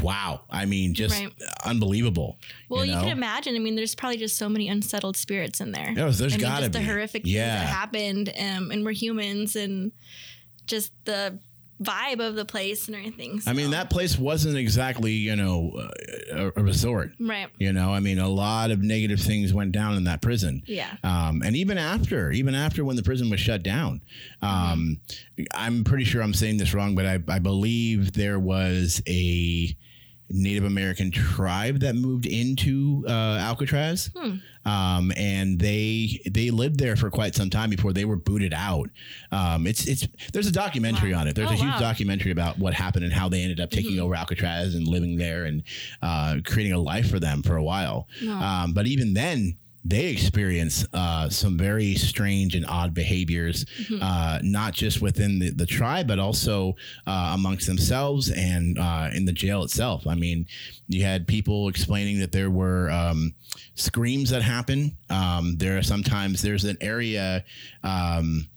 wow. 0.00 0.42
I 0.48 0.64
mean, 0.66 0.94
just 0.94 1.12
Right. 1.20 1.32
unbelievable. 1.64 2.38
Well, 2.68 2.84
you, 2.84 2.92
know? 2.92 3.00
can 3.00 3.08
imagine. 3.10 3.56
I 3.56 3.58
mean, 3.58 3.74
there's 3.74 3.96
probably 3.96 4.18
just 4.18 4.36
so 4.36 4.48
many 4.48 4.68
unsettled 4.68 5.16
spirits 5.16 5.60
in 5.60 5.72
there. 5.72 5.92
Oh, 5.98 6.10
there's 6.12 6.22
I 6.22 6.36
mean, 6.36 6.38
gotta 6.40 6.60
just 6.66 6.72
the 6.72 6.78
be. 6.78 6.84
horrific 6.84 7.22
things 7.24 7.34
Yeah. 7.34 7.56
that 7.56 7.66
happened, 7.66 8.32
um, 8.38 8.70
and 8.70 8.84
we're 8.84 8.92
humans, 8.92 9.56
and 9.56 9.90
just 10.68 10.92
the 11.04 11.40
vibe 11.82 12.20
of 12.20 12.34
the 12.34 12.44
place 12.44 12.88
and 12.88 12.96
everything. 12.96 13.40
I 13.46 13.52
mean, 13.52 13.70
that 13.70 13.90
place 13.90 14.18
wasn't 14.18 14.56
exactly, 14.56 15.12
you 15.12 15.34
know, 15.34 15.88
a, 16.30 16.52
a 16.56 16.62
resort. 16.62 17.12
right. 17.18 17.48
You 17.58 17.72
know, 17.72 17.92
I 17.92 18.00
mean, 18.00 18.18
a 18.18 18.28
lot 18.28 18.70
of 18.70 18.82
negative 18.82 19.20
things 19.20 19.54
went 19.54 19.72
down 19.72 19.96
in 19.96 20.04
that 20.04 20.20
prison. 20.20 20.62
Yeah. 20.66 20.94
Um, 21.02 21.42
and 21.44 21.56
even 21.56 21.78
after, 21.78 22.30
even 22.32 22.54
after 22.54 22.84
when 22.84 22.96
the 22.96 23.02
prison 23.02 23.30
was 23.30 23.40
shut 23.40 23.62
down, 23.62 24.02
um, 24.42 25.00
I'm 25.54 25.84
pretty 25.84 26.04
sure 26.04 26.22
I'm 26.22 26.34
saying 26.34 26.58
this 26.58 26.74
wrong, 26.74 26.94
but 26.94 27.06
I, 27.06 27.18
I 27.28 27.38
believe 27.38 28.12
there 28.12 28.38
was 28.38 29.02
a 29.08 29.74
Native 30.30 30.64
American 30.64 31.10
tribe 31.10 31.80
that 31.80 31.94
moved 31.96 32.26
into 32.26 33.04
uh, 33.08 33.38
Alcatraz, 33.40 34.10
um, 34.64 35.12
and 35.16 35.58
they 35.58 36.20
they 36.30 36.50
lived 36.50 36.78
there 36.78 36.96
for 36.96 37.10
quite 37.10 37.34
some 37.34 37.50
time 37.50 37.70
before 37.70 37.92
they 37.92 38.04
were 38.04 38.16
booted 38.16 38.52
out. 38.54 38.88
Um, 39.32 39.66
it's 39.66 39.86
it's 39.86 40.06
there's 40.32 40.46
a 40.46 40.52
documentary 40.52 41.12
on 41.12 41.26
it. 41.28 41.34
There's 41.34 41.50
Oh, 41.50 41.54
a 41.54 41.56
huge 41.56 41.72
wow. 41.74 41.78
documentary 41.80 42.30
about 42.32 42.58
what 42.58 42.74
happened 42.74 43.04
and 43.04 43.12
how 43.12 43.28
they 43.28 43.42
ended 43.42 43.60
up 43.60 43.70
taking 43.70 43.98
over 43.98 44.14
Alcatraz 44.14 44.74
and 44.74 44.86
living 44.86 45.16
there 45.16 45.44
and 45.46 45.62
uh, 46.02 46.36
creating 46.44 46.72
a 46.74 46.78
life 46.78 47.10
for 47.10 47.18
them 47.18 47.42
for 47.42 47.56
a 47.56 47.62
while. 47.64 48.06
Um, 48.28 48.72
but 48.72 48.86
even 48.86 49.14
then, 49.14 49.56
they 49.84 50.06
experience 50.06 50.86
uh, 50.92 51.28
some 51.28 51.56
very 51.56 51.94
strange 51.94 52.54
and 52.54 52.66
odd 52.66 52.92
behaviors, 52.92 53.64
uh, 54.00 54.38
not 54.42 54.74
just 54.74 55.00
within 55.00 55.38
the, 55.38 55.50
the 55.50 55.66
tribe, 55.66 56.06
but 56.06 56.18
also 56.18 56.76
uh, 57.06 57.32
amongst 57.34 57.66
themselves 57.66 58.30
and 58.30 58.78
uh, 58.78 59.08
in 59.14 59.24
the 59.24 59.32
jail 59.32 59.62
itself. 59.62 60.06
I 60.06 60.14
mean, 60.14 60.46
you 60.88 61.02
had 61.02 61.26
people 61.26 61.68
explaining 61.68 62.20
that 62.20 62.32
there 62.32 62.50
were 62.50 62.90
um, 62.90 63.34
screams 63.74 64.30
that 64.30 64.42
happen. 64.42 64.96
Um, 65.08 65.56
there 65.56 65.78
are 65.78 65.82
sometimes 65.82 66.42
there's 66.42 66.64
an 66.64 66.76
area. 66.80 67.44
Um, 67.82 68.48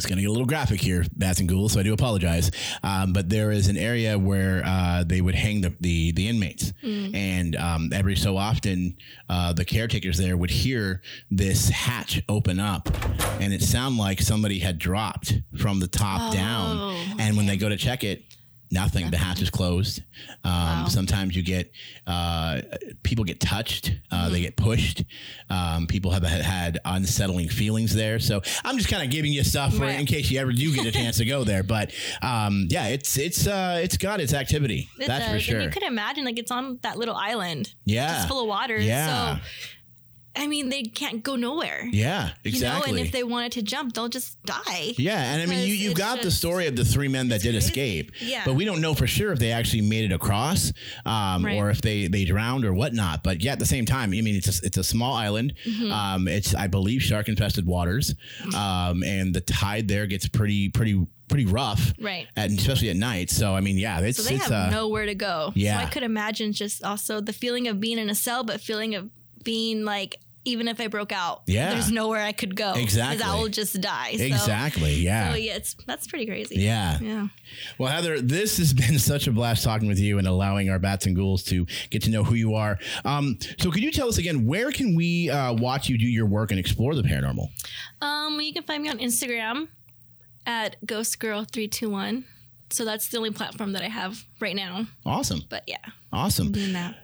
it's 0.00 0.06
going 0.06 0.16
to 0.16 0.22
get 0.22 0.28
a 0.28 0.32
little 0.32 0.46
graphic 0.46 0.80
here, 0.80 1.04
bats 1.14 1.40
and 1.40 1.48
ghouls, 1.48 1.72
so 1.74 1.80
I 1.80 1.82
do 1.82 1.92
apologize. 1.92 2.50
Um, 2.82 3.12
but 3.12 3.28
there 3.28 3.50
is 3.50 3.68
an 3.68 3.76
area 3.76 4.18
where 4.18 4.62
uh, 4.64 5.04
they 5.04 5.20
would 5.20 5.34
hang 5.34 5.60
the 5.60 5.74
the, 5.80 6.12
the 6.12 6.26
inmates, 6.28 6.72
and 7.14 7.54
um, 7.56 7.90
every 7.92 8.16
so 8.16 8.36
often, 8.38 8.96
uh, 9.28 9.52
the 9.52 9.64
caretakers 9.64 10.16
there 10.16 10.36
would 10.36 10.50
hear 10.50 11.02
this 11.30 11.68
hatch 11.68 12.22
open 12.28 12.58
up, 12.58 12.88
and 13.40 13.52
it 13.52 13.62
sounded 13.62 14.00
like 14.00 14.20
somebody 14.22 14.58
had 14.60 14.78
dropped 14.78 15.38
from 15.58 15.80
the 15.80 15.86
top 15.88 16.32
down. 16.32 16.96
And 17.18 17.36
when 17.36 17.44
they 17.46 17.56
go 17.58 17.68
to 17.68 17.76
check 17.76 18.02
it, 18.02 18.22
nothing. 18.70 19.10
The 19.10 19.16
hatch 19.16 19.42
is 19.42 19.50
closed. 19.50 20.02
Um, 20.44 20.88
Sometimes 20.88 21.34
you 21.36 21.42
get 21.42 21.72
uh, 22.06 22.60
people 23.02 23.24
get 23.24 23.40
touched, 23.40 23.94
uh, 24.10 24.28
they 24.28 24.40
get 24.40 24.56
pushed. 24.56 25.04
Um, 25.48 25.86
people 25.86 26.10
have 26.12 26.22
had 26.22 26.78
unsettling 26.84 27.48
feelings 27.48 27.94
there. 27.94 28.18
So 28.20 28.40
I'm 28.64 28.76
just 28.78 28.88
kind 28.88 29.02
of 29.02 29.10
giving 29.10 29.32
you 29.32 29.42
stuff 29.44 29.74
for 29.74 29.82
Right. 29.82 29.98
in 29.98 30.06
case 30.06 30.30
you 30.30 30.38
ever 30.40 30.52
do 30.52 30.74
get 30.74 30.86
a 30.86 30.92
chance 30.92 31.16
to 31.18 31.24
go 31.24 31.44
there. 31.50 31.62
But 31.62 31.92
um, 32.22 32.66
yeah, 32.70 32.88
it's 32.88 33.16
it's 33.18 33.46
uh, 33.46 33.80
it's 33.82 33.96
got 33.96 34.20
its 34.20 34.32
activity. 34.34 34.88
It 34.98 35.06
That's 35.06 35.24
does. 35.26 35.34
for 35.34 35.40
sure. 35.40 35.56
And 35.60 35.64
you 35.64 35.70
could 35.70 35.82
imagine 35.82 36.24
like 36.24 36.38
it's 36.38 36.50
on 36.50 36.78
that 36.82 36.96
little 36.98 37.16
island. 37.16 37.74
Yeah. 37.84 38.08
Just 38.16 38.28
full 38.28 38.40
of 38.42 38.48
water. 38.48 38.76
Yeah. 38.78 39.36
So 39.36 39.42
I 40.36 40.46
mean 40.46 40.68
they 40.68 40.82
can't 40.84 41.22
go 41.24 41.34
nowhere. 41.36 41.88
yeah, 41.90 42.28
You 42.44 42.50
exactly. 42.50 42.92
know, 42.92 42.98
and 42.98 43.06
if 43.06 43.12
they 43.12 43.24
wanted 43.24 43.52
to 43.52 43.62
jump, 43.62 43.94
they'll 43.94 44.08
just 44.08 44.40
die. 44.44 44.94
Yeah, 44.96 45.20
and 45.32 45.42
I 45.42 45.46
mean, 45.46 45.66
you, 45.66 45.74
you 45.74 45.92
got 45.94 46.22
the 46.22 46.30
story 46.30 46.66
of 46.68 46.76
the 46.76 46.84
three 46.84 47.08
men 47.08 47.28
that 47.28 47.42
did 47.42 47.52
crazy. 47.54 47.58
escape, 47.66 48.12
Yeah. 48.20 48.42
but 48.44 48.54
we 48.54 48.64
don't 48.64 48.80
know 48.80 48.94
for 48.94 49.06
sure 49.08 49.32
if 49.32 49.38
they 49.40 49.50
actually 49.50 49.82
made 49.82 50.04
it 50.10 50.14
across, 50.14 50.72
um, 51.04 51.44
Right. 51.44 51.56
or 51.58 51.70
if 51.70 51.80
they 51.82 52.06
they 52.06 52.24
drowned 52.24 52.64
or 52.64 52.72
whatnot. 52.72 53.24
But 53.24 53.42
yeah, 53.42 53.52
at 53.52 53.58
the 53.58 53.66
same 53.66 53.86
time, 53.86 54.10
I 54.10 54.20
mean, 54.20 54.36
it's 54.36 54.60
a, 54.62 54.66
it's 54.66 54.76
a 54.78 54.84
small 54.84 55.14
island. 55.14 55.54
Mm-hmm. 55.66 55.90
Um, 55.92 56.28
it's 56.28 56.54
I 56.54 56.68
believe 56.68 57.02
shark 57.02 57.28
infested 57.28 57.66
waters, 57.66 58.14
um, 58.54 59.02
and 59.02 59.34
the 59.34 59.40
tide 59.40 59.88
there 59.88 60.06
gets 60.06 60.28
pretty 60.28 60.68
pretty 60.68 61.06
pretty 61.28 61.46
rough, 61.46 61.92
Right. 62.00 62.26
At, 62.36 62.50
especially 62.50 62.90
at 62.90 62.96
night. 62.96 63.30
So 63.30 63.54
I 63.54 63.60
mean, 63.60 63.78
yeah, 63.78 64.00
it's 64.00 64.18
So 64.22 64.28
they 64.28 64.34
it's 64.36 64.44
have 64.48 64.68
uh, 64.68 64.70
nowhere 64.70 65.06
to 65.06 65.14
go. 65.14 65.52
yeah. 65.54 65.78
So 65.80 65.86
I 65.86 65.90
could 65.90 66.02
imagine 66.02 66.52
just 66.52 66.82
also 66.84 67.20
the 67.20 67.32
feeling 67.32 67.68
of 67.68 67.78
being 67.80 67.98
in 67.98 68.10
a 68.10 68.14
cell, 68.16 68.42
but 68.44 68.60
feeling 68.60 68.94
of 68.96 69.10
being 69.44 69.84
like, 69.84 70.16
even 70.46 70.68
if 70.68 70.80
I 70.80 70.86
broke 70.86 71.12
out, 71.12 71.42
Yeah. 71.46 71.74
there's 71.74 71.90
nowhere 71.90 72.22
I 72.22 72.32
could 72.32 72.56
go. 72.56 72.72
Exactly. 72.72 73.18
Because 73.18 73.30
I 73.30 73.38
will 73.38 73.48
just 73.50 73.78
die. 73.80 74.16
So- 74.16 74.24
exactly 74.24 74.94
yeah. 74.94 75.32
So 75.32 75.36
yeah, 75.36 75.56
it's 75.56 75.74
that's 75.86 76.06
pretty 76.06 76.24
crazy. 76.24 76.56
Yeah. 76.60 76.98
Yeah. 76.98 77.28
Well, 77.76 77.92
Heather, 77.92 78.22
this 78.22 78.56
has 78.56 78.72
been 78.82 78.98
such 78.98 79.26
a 79.26 79.32
blast 79.32 79.62
talking 79.64 79.86
with 79.86 79.98
you 79.98 80.16
and 80.18 80.26
allowing 80.26 80.70
our 80.70 80.78
bats 80.78 81.04
and 81.04 81.14
ghouls 81.14 81.42
to 81.44 81.66
get 81.90 82.02
to 82.04 82.10
know 82.10 82.24
who 82.24 82.34
you 82.34 82.54
are. 82.54 82.78
Um, 83.04 83.38
so, 83.58 83.70
could 83.70 83.82
you 83.82 83.90
tell 83.92 84.08
us 84.08 84.16
again 84.16 84.46
where 84.46 84.72
can 84.72 84.94
we 84.94 85.28
uh, 85.28 85.52
watch 85.52 85.90
you 85.90 85.98
do 85.98 86.06
your 86.06 86.26
work 86.26 86.50
and 86.52 86.58
explore 86.58 86.94
the 86.94 87.02
paranormal? 87.02 87.48
Um, 88.00 88.40
you 88.40 88.54
can 88.54 88.62
find 88.62 88.82
me 88.82 88.88
on 88.88 88.98
Instagram 88.98 89.68
at 90.46 90.76
ghostgirl321. 90.86 92.24
So 92.70 92.84
that's 92.84 93.08
the 93.08 93.16
only 93.18 93.30
platform 93.32 93.72
that 93.72 93.82
I 93.82 93.88
have 93.88 94.24
right 94.40 94.54
now. 94.54 94.86
Awesome, 95.04 95.42
But 95.48 95.64
yeah, 95.66 95.78
awesome. 96.12 96.52
doing 96.52 96.72
that. 96.74 96.94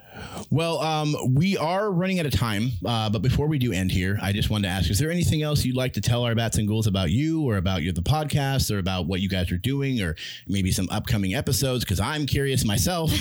Well, 0.51 0.81
um, 0.81 1.17
we 1.35 1.57
are 1.57 1.91
running 1.91 2.21
out 2.21 2.27
of 2.27 2.33
time, 2.33 2.71
uh, 2.85 3.11
but 3.11 3.23
before 3.23 3.47
we 3.47 3.59
do 3.59 3.73
end 3.73 3.91
here, 3.91 4.19
I 4.23 4.33
just 4.33 4.51
wanted 4.51 4.69
to 4.69 4.75
ask: 4.75 4.91
Is 4.91 4.99
there 4.99 5.11
anything 5.11 5.43
else 5.43 5.65
you'd 5.65 5.77
like 5.77 5.95
to 5.95 6.01
tell 6.01 6.25
our 6.25 6.35
bats 6.35 6.59
and 6.59 6.69
ghouls 6.69 6.87
about 6.87 7.11
you, 7.11 7.43
or 7.43 7.57
about 7.57 7.83
your 7.83 7.93
the 7.93 8.03
podcast, 8.03 8.75
or 8.75 8.79
about 8.79 9.07
what 9.07 9.21
you 9.21 9.29
guys 9.29 9.51
are 9.53 9.59
doing, 9.59 10.01
or 10.01 10.17
maybe 10.47 10.71
some 10.71 10.89
upcoming 10.91 11.35
episodes? 11.35 11.85
Because 11.85 12.01
I'm 12.01 12.27
curious 12.27 12.65
myself. 12.65 13.13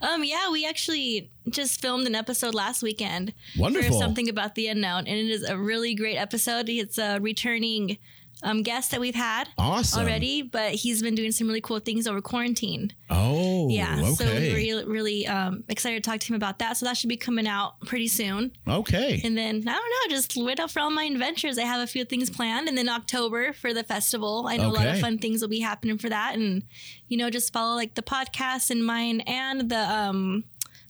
Um, 0.00 0.24
yeah, 0.24 0.50
we 0.50 0.66
actually 0.66 1.30
just 1.50 1.80
filmed 1.80 2.06
an 2.06 2.14
episode 2.14 2.54
last 2.54 2.82
weekend 2.82 3.34
Wonderful. 3.58 3.92
for 3.92 3.98
something 3.98 4.28
about 4.28 4.54
the 4.54 4.68
unknown, 4.68 5.06
and 5.06 5.18
it 5.18 5.28
is 5.28 5.42
a 5.44 5.58
really 5.58 5.94
great 5.94 6.16
episode. 6.16 6.68
It's 6.68 6.98
a 6.98 7.18
returning 7.18 7.98
um, 8.42 8.62
guest 8.62 8.90
that 8.92 9.00
we've 9.00 9.14
had 9.14 9.48
Awesome. 9.58 10.00
already, 10.02 10.42
but 10.42 10.72
he's 10.72 11.02
been 11.02 11.14
doing 11.14 11.32
some 11.32 11.46
really 11.48 11.60
cool 11.60 11.80
things 11.80 12.06
over 12.06 12.20
quarantine. 12.20 12.92
Oh, 13.10 13.68
Yeah, 13.68 14.02
so 14.12 14.24
we're 14.24 14.54
really, 14.54 14.84
really 14.84 15.26
um, 15.26 15.64
excited 15.68 16.02
to 16.04 16.10
talk 16.10 16.20
to 16.20 16.26
him 16.28 16.36
about 16.36 16.58
that. 16.60 16.76
So 16.76 16.86
that 16.86 16.96
should 16.96 17.08
be 17.08 17.16
coming 17.16 17.48
out 17.48 17.80
pretty 17.80 18.08
soon. 18.08 18.52
okay. 18.66 19.20
And 19.24 19.36
then 19.36 19.56
I 19.66 19.72
don't 19.72 20.10
know, 20.10 20.16
just 20.16 20.36
wait 20.36 20.60
up 20.60 20.70
for 20.70 20.80
all 20.80 20.90
my 20.90 21.04
adventures. 21.04 21.58
I 21.58 21.62
have 21.62 21.80
a 21.82 21.86
few 21.86 22.04
things 22.04 22.30
planned, 22.30 22.68
and 22.68 22.78
then 22.78 22.88
October 22.88 23.52
for 23.52 23.74
the 23.74 23.82
festival. 23.84 24.46
I 24.48 24.56
know 24.56 24.68
a 24.68 24.72
lot 24.72 24.86
of 24.86 25.00
fun 25.00 25.18
things 25.18 25.40
will 25.42 25.48
be 25.48 25.60
happening 25.60 25.98
for 25.98 26.08
that, 26.08 26.34
and 26.36 26.62
you 27.08 27.16
know, 27.16 27.30
just 27.30 27.52
follow 27.52 27.74
like 27.74 27.94
the 27.94 28.02
podcast 28.02 28.70
and 28.70 28.84
mine 28.86 29.20
and 29.22 29.68
the 29.70 29.78
um 29.90 30.44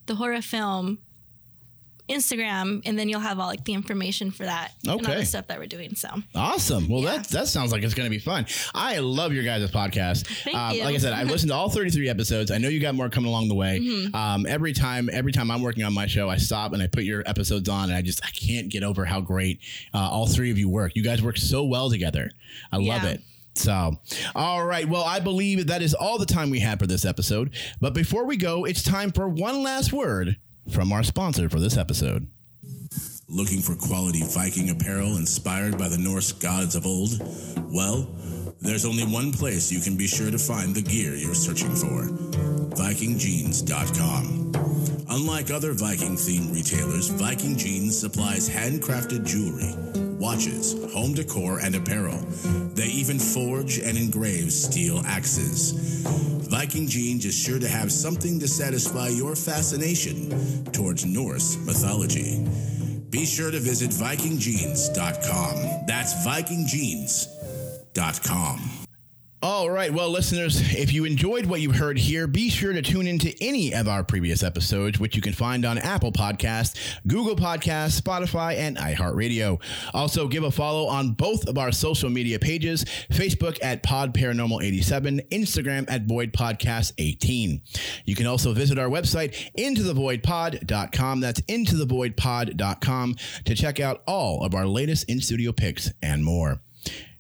the 0.07 0.15
horror 0.17 0.41
film 0.43 0.99
Instagram, 2.09 2.83
and 2.87 2.99
then 2.99 3.09
you'll 3.09 3.21
have 3.21 3.39
all 3.39 3.47
like 3.47 3.65
the 3.65 3.75
information 3.75 4.31
for 4.31 4.45
that 4.45 4.73
and 4.83 4.91
all 4.91 4.99
the 4.99 5.25
stuff 5.25 5.47
that 5.49 5.59
we're 5.59 5.67
doing. 5.67 5.95
So 5.95 6.09
Awesome. 6.35 6.89
Well, 6.89 7.03
that 7.03 7.29
that 7.29 7.49
sounds 7.49 7.73
like 7.73 7.83
it's 7.83 7.95
going 7.95 8.07
to 8.07 8.11
be 8.11 8.19
fun. 8.19 8.47
I 8.75 8.99
love 8.99 9.33
your 9.33 9.45
guys' 9.45 9.71
podcast. 9.71 10.27
Thank 10.45 10.57
Um, 10.57 10.75
you. 10.75 10.85
Like 10.85 10.95
I 10.95 10.99
said, 10.99 11.13
I've 11.13 11.31
listened 11.31 11.51
to 11.51 11.55
all 11.57 11.69
33 11.69 12.09
episodes. 12.09 12.51
I 12.51 12.59
know 12.59 12.69
you 12.69 12.81
got 12.81 12.95
more 12.95 13.09
coming 13.09 13.29
along 13.29 13.49
the 13.49 13.55
way. 13.55 13.79
Mm-hmm. 13.81 14.15
Um, 14.15 14.47
every 14.47 14.73
time, 14.73 15.09
every 15.13 15.33
time 15.33 15.51
I'm 15.51 15.63
working 15.63 15.85
on 15.85 15.93
my 15.93 16.07
show, 16.07 16.29
I 16.29 16.37
stop 16.37 16.73
and 16.73 16.83
I 16.83 16.87
put 16.87 17.05
your 17.05 17.23
episodes 17.27 17.69
on, 17.69 17.85
and 17.91 17.95
I 17.95 18.03
just 18.03 18.25
I 18.25 18.31
can't 18.31 18.69
get 18.69 18.83
over 18.83 19.05
how 19.05 19.21
great 19.21 19.61
uh, 19.95 19.99
all 19.99 20.27
three 20.27 20.51
of 20.51 20.59
you 20.59 20.69
work. 20.69 20.93
You 20.97 21.03
guys 21.03 21.23
work 21.23 21.37
so 21.37 21.65
well 21.65 21.91
together. 21.91 22.31
I 22.73 22.77
love 22.77 23.03
Yeah. 23.05 23.09
it. 23.11 23.23
So, 23.55 23.97
all 24.37 24.65
right. 24.65 24.89
Well, 24.89 25.03
I 25.03 25.19
believe 25.19 25.67
that 25.67 25.83
is 25.83 25.93
all 25.93 26.17
the 26.17 26.27
time 26.27 26.49
we 26.51 26.61
have 26.61 26.79
for 26.79 26.87
this 26.87 27.05
episode. 27.05 27.53
But 27.81 27.93
before 27.93 28.25
we 28.25 28.37
go, 28.37 28.65
it's 28.65 28.85
time 28.85 29.11
for 29.11 29.29
one 29.29 29.65
last 29.65 29.93
word 29.93 30.37
from 30.71 30.93
our 30.93 31.03
sponsor 31.03 31.49
for 31.49 31.61
this 31.61 31.77
episode. 31.77 32.29
Looking 33.29 33.61
for 33.61 33.75
quality 33.75 34.23
Viking 34.23 34.71
apparel 34.71 35.17
inspired 35.17 35.77
by 35.77 35.89
the 35.89 35.99
Norse 35.99 36.33
gods 36.33 36.75
of 36.75 36.87
old? 36.87 37.21
Well, 37.71 38.09
there's 38.61 38.87
only 38.87 39.05
one 39.05 39.33
place 39.33 39.71
you 39.71 39.81
can 39.81 39.97
be 39.97 40.07
sure 40.07 40.31
to 40.31 40.39
find 40.39 40.75
the 40.75 40.83
gear 40.83 41.15
you're 41.15 41.35
searching 41.35 41.75
for 41.75 42.09
VikingJeans.com. 42.75 44.53
Unlike 45.11 45.51
other 45.51 45.73
Viking 45.73 46.17
themed 46.17 46.55
retailers, 46.55 47.09
Viking 47.09 47.57
Jeans 47.57 47.99
supplies 47.99 48.49
handcrafted 48.49 49.27
jewelry, 49.27 49.75
watches, 50.19 50.75
home 50.93 51.15
decor, 51.15 51.61
and 51.61 51.75
apparel. 51.75 52.19
They 52.75 52.87
even 52.87 53.19
forge 53.19 53.79
and 53.79 53.97
engrave 53.97 54.53
steel 54.53 55.03
axes. 55.07 55.73
Viking 56.49 56.89
Jeans 56.89 57.25
is 57.25 57.35
sure 57.35 57.59
to 57.59 57.69
have 57.69 57.91
something 57.93 58.41
to 58.41 58.49
satisfy 58.49 59.09
your 59.09 59.37
fascination 59.37 60.65
towards 60.73 61.05
Norse 61.05 61.57
mythology. 61.59 62.45
Be 63.11 63.25
sure 63.25 63.51
to 63.51 63.61
visit 63.61 63.91
VikingJeans.com. 63.91 65.87
That's 65.87 66.15
VikingJeans.com. 66.27 68.88
All 69.41 69.71
right. 69.71 69.95
Well, 69.95 70.11
listeners, 70.11 70.75
if 70.75 70.93
you 70.93 71.05
enjoyed 71.05 71.47
what 71.47 71.61
you 71.61 71.71
heard 71.71 71.97
here, 71.97 72.27
be 72.27 72.51
sure 72.51 72.73
to 72.73 72.83
tune 72.83 73.07
into 73.07 73.33
any 73.41 73.73
of 73.73 73.87
our 73.87 74.03
previous 74.03 74.43
episodes, 74.43 74.99
which 74.99 75.15
you 75.15 75.23
can 75.23 75.33
find 75.33 75.65
on 75.65 75.79
Apple 75.79 76.11
Podcasts, 76.11 76.77
Google 77.07 77.37
Podcasts, 77.37 78.01
Spotify, 78.01 78.57
and 78.57 78.77
iHeartRadio. 78.77 79.63
Also, 79.95 80.27
give 80.27 80.43
a 80.43 80.51
follow 80.51 80.89
on 80.89 81.13
both 81.13 81.47
of 81.47 81.57
our 81.57 81.71
social 81.71 82.11
media 82.11 82.41
pages 82.41 82.85
Facebook 83.13 83.59
at 83.63 83.85
Pod 83.85 84.13
Paranormal 84.13 84.61
87, 84.61 85.21
Instagram 85.31 85.89
at 85.89 86.07
Void 86.07 86.33
Podcast 86.33 86.93
18. 86.99 87.63
You 88.07 88.17
can 88.17 88.27
also 88.27 88.53
visit 88.53 88.77
our 88.77 88.89
website, 88.89 89.53
intothevoidpod.com. 89.57 91.21
That's 91.21 91.41
intothevoidpod.com 91.43 93.17
to 93.45 93.55
check 93.55 93.79
out 93.79 94.03
all 94.09 94.43
of 94.43 94.57
our 94.57 94.67
latest 94.67 95.09
in 95.09 95.21
studio 95.21 95.53
picks 95.53 95.93
and 96.03 96.25
more. 96.25 96.61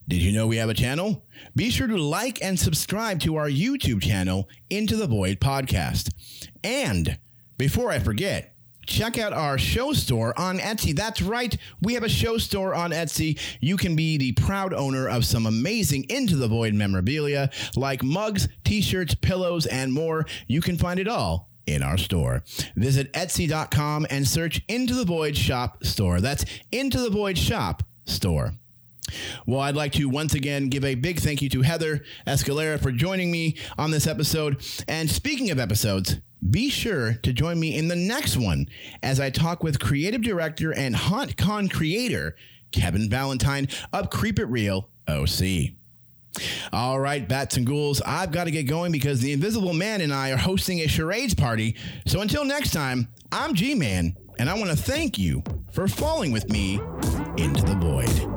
Did 0.08 0.22
you 0.22 0.32
know 0.32 0.46
we 0.46 0.56
have 0.56 0.70
a 0.70 0.74
channel? 0.74 1.26
Be 1.54 1.68
sure 1.68 1.86
to 1.86 1.98
like 1.98 2.42
and 2.42 2.58
subscribe 2.58 3.20
to 3.20 3.36
our 3.36 3.50
YouTube 3.50 4.02
channel, 4.02 4.48
Into 4.70 4.96
the 4.96 5.06
Void 5.06 5.38
Podcast. 5.38 6.10
And 6.64 7.18
before 7.58 7.90
I 7.90 7.98
forget, 7.98 8.54
check 8.86 9.18
out 9.18 9.34
our 9.34 9.58
show 9.58 9.92
store 9.92 10.32
on 10.40 10.60
Etsy. 10.60 10.96
That's 10.96 11.20
right, 11.20 11.54
we 11.82 11.92
have 11.92 12.04
a 12.04 12.08
show 12.08 12.38
store 12.38 12.74
on 12.74 12.90
Etsy. 12.90 13.38
You 13.60 13.76
can 13.76 13.96
be 13.96 14.16
the 14.16 14.32
proud 14.32 14.72
owner 14.72 15.06
of 15.06 15.26
some 15.26 15.44
amazing 15.44 16.06
Into 16.08 16.36
the 16.36 16.48
Void 16.48 16.72
memorabilia 16.72 17.50
like 17.76 18.02
mugs, 18.02 18.48
t 18.64 18.80
shirts, 18.80 19.14
pillows, 19.14 19.66
and 19.66 19.92
more. 19.92 20.24
You 20.46 20.62
can 20.62 20.78
find 20.78 20.98
it 20.98 21.06
all 21.06 21.50
in 21.66 21.82
our 21.82 21.98
store. 21.98 22.42
Visit 22.76 23.12
Etsy.com 23.12 24.06
and 24.08 24.26
search 24.26 24.62
Into 24.68 24.94
the 24.94 25.04
Void 25.04 25.36
Shop 25.36 25.84
Store. 25.84 26.22
That's 26.22 26.46
Into 26.72 26.98
the 26.98 27.10
Void 27.10 27.36
Shop 27.36 27.82
Store. 28.06 28.54
Well, 29.46 29.60
I'd 29.60 29.76
like 29.76 29.92
to 29.92 30.08
once 30.08 30.34
again 30.34 30.68
give 30.68 30.84
a 30.84 30.94
big 30.94 31.20
thank 31.20 31.42
you 31.42 31.48
to 31.50 31.62
Heather 31.62 32.02
Escalera 32.26 32.80
for 32.80 32.92
joining 32.92 33.30
me 33.30 33.56
on 33.76 33.90
this 33.90 34.06
episode. 34.06 34.62
And 34.86 35.10
speaking 35.10 35.50
of 35.50 35.58
episodes, 35.58 36.16
be 36.50 36.70
sure 36.70 37.14
to 37.14 37.32
join 37.32 37.58
me 37.58 37.76
in 37.76 37.88
the 37.88 37.96
next 37.96 38.36
one 38.36 38.68
as 39.02 39.18
I 39.18 39.30
talk 39.30 39.62
with 39.62 39.80
creative 39.80 40.22
director 40.22 40.72
and 40.72 40.94
HauntCon 40.94 41.70
creator 41.70 42.36
Kevin 42.70 43.08
Valentine 43.10 43.68
of 43.92 44.10
Creep 44.10 44.38
It 44.38 44.46
Real 44.46 44.88
OC. 45.08 45.72
All 46.72 47.00
right, 47.00 47.26
bats 47.26 47.56
and 47.56 47.66
ghouls, 47.66 48.00
I've 48.02 48.30
got 48.30 48.44
to 48.44 48.50
get 48.50 48.64
going 48.64 48.92
because 48.92 49.20
the 49.20 49.32
Invisible 49.32 49.72
Man 49.72 50.00
and 50.00 50.12
I 50.12 50.30
are 50.30 50.36
hosting 50.36 50.80
a 50.80 50.86
charades 50.86 51.34
party. 51.34 51.74
So 52.06 52.20
until 52.20 52.44
next 52.44 52.72
time, 52.72 53.08
I'm 53.32 53.54
G 53.54 53.74
Man, 53.74 54.16
and 54.38 54.48
I 54.48 54.54
want 54.54 54.70
to 54.70 54.76
thank 54.76 55.18
you 55.18 55.42
for 55.72 55.88
falling 55.88 56.30
with 56.30 56.48
me 56.50 56.74
into 57.36 57.62
the 57.62 57.76
void. 57.80 58.27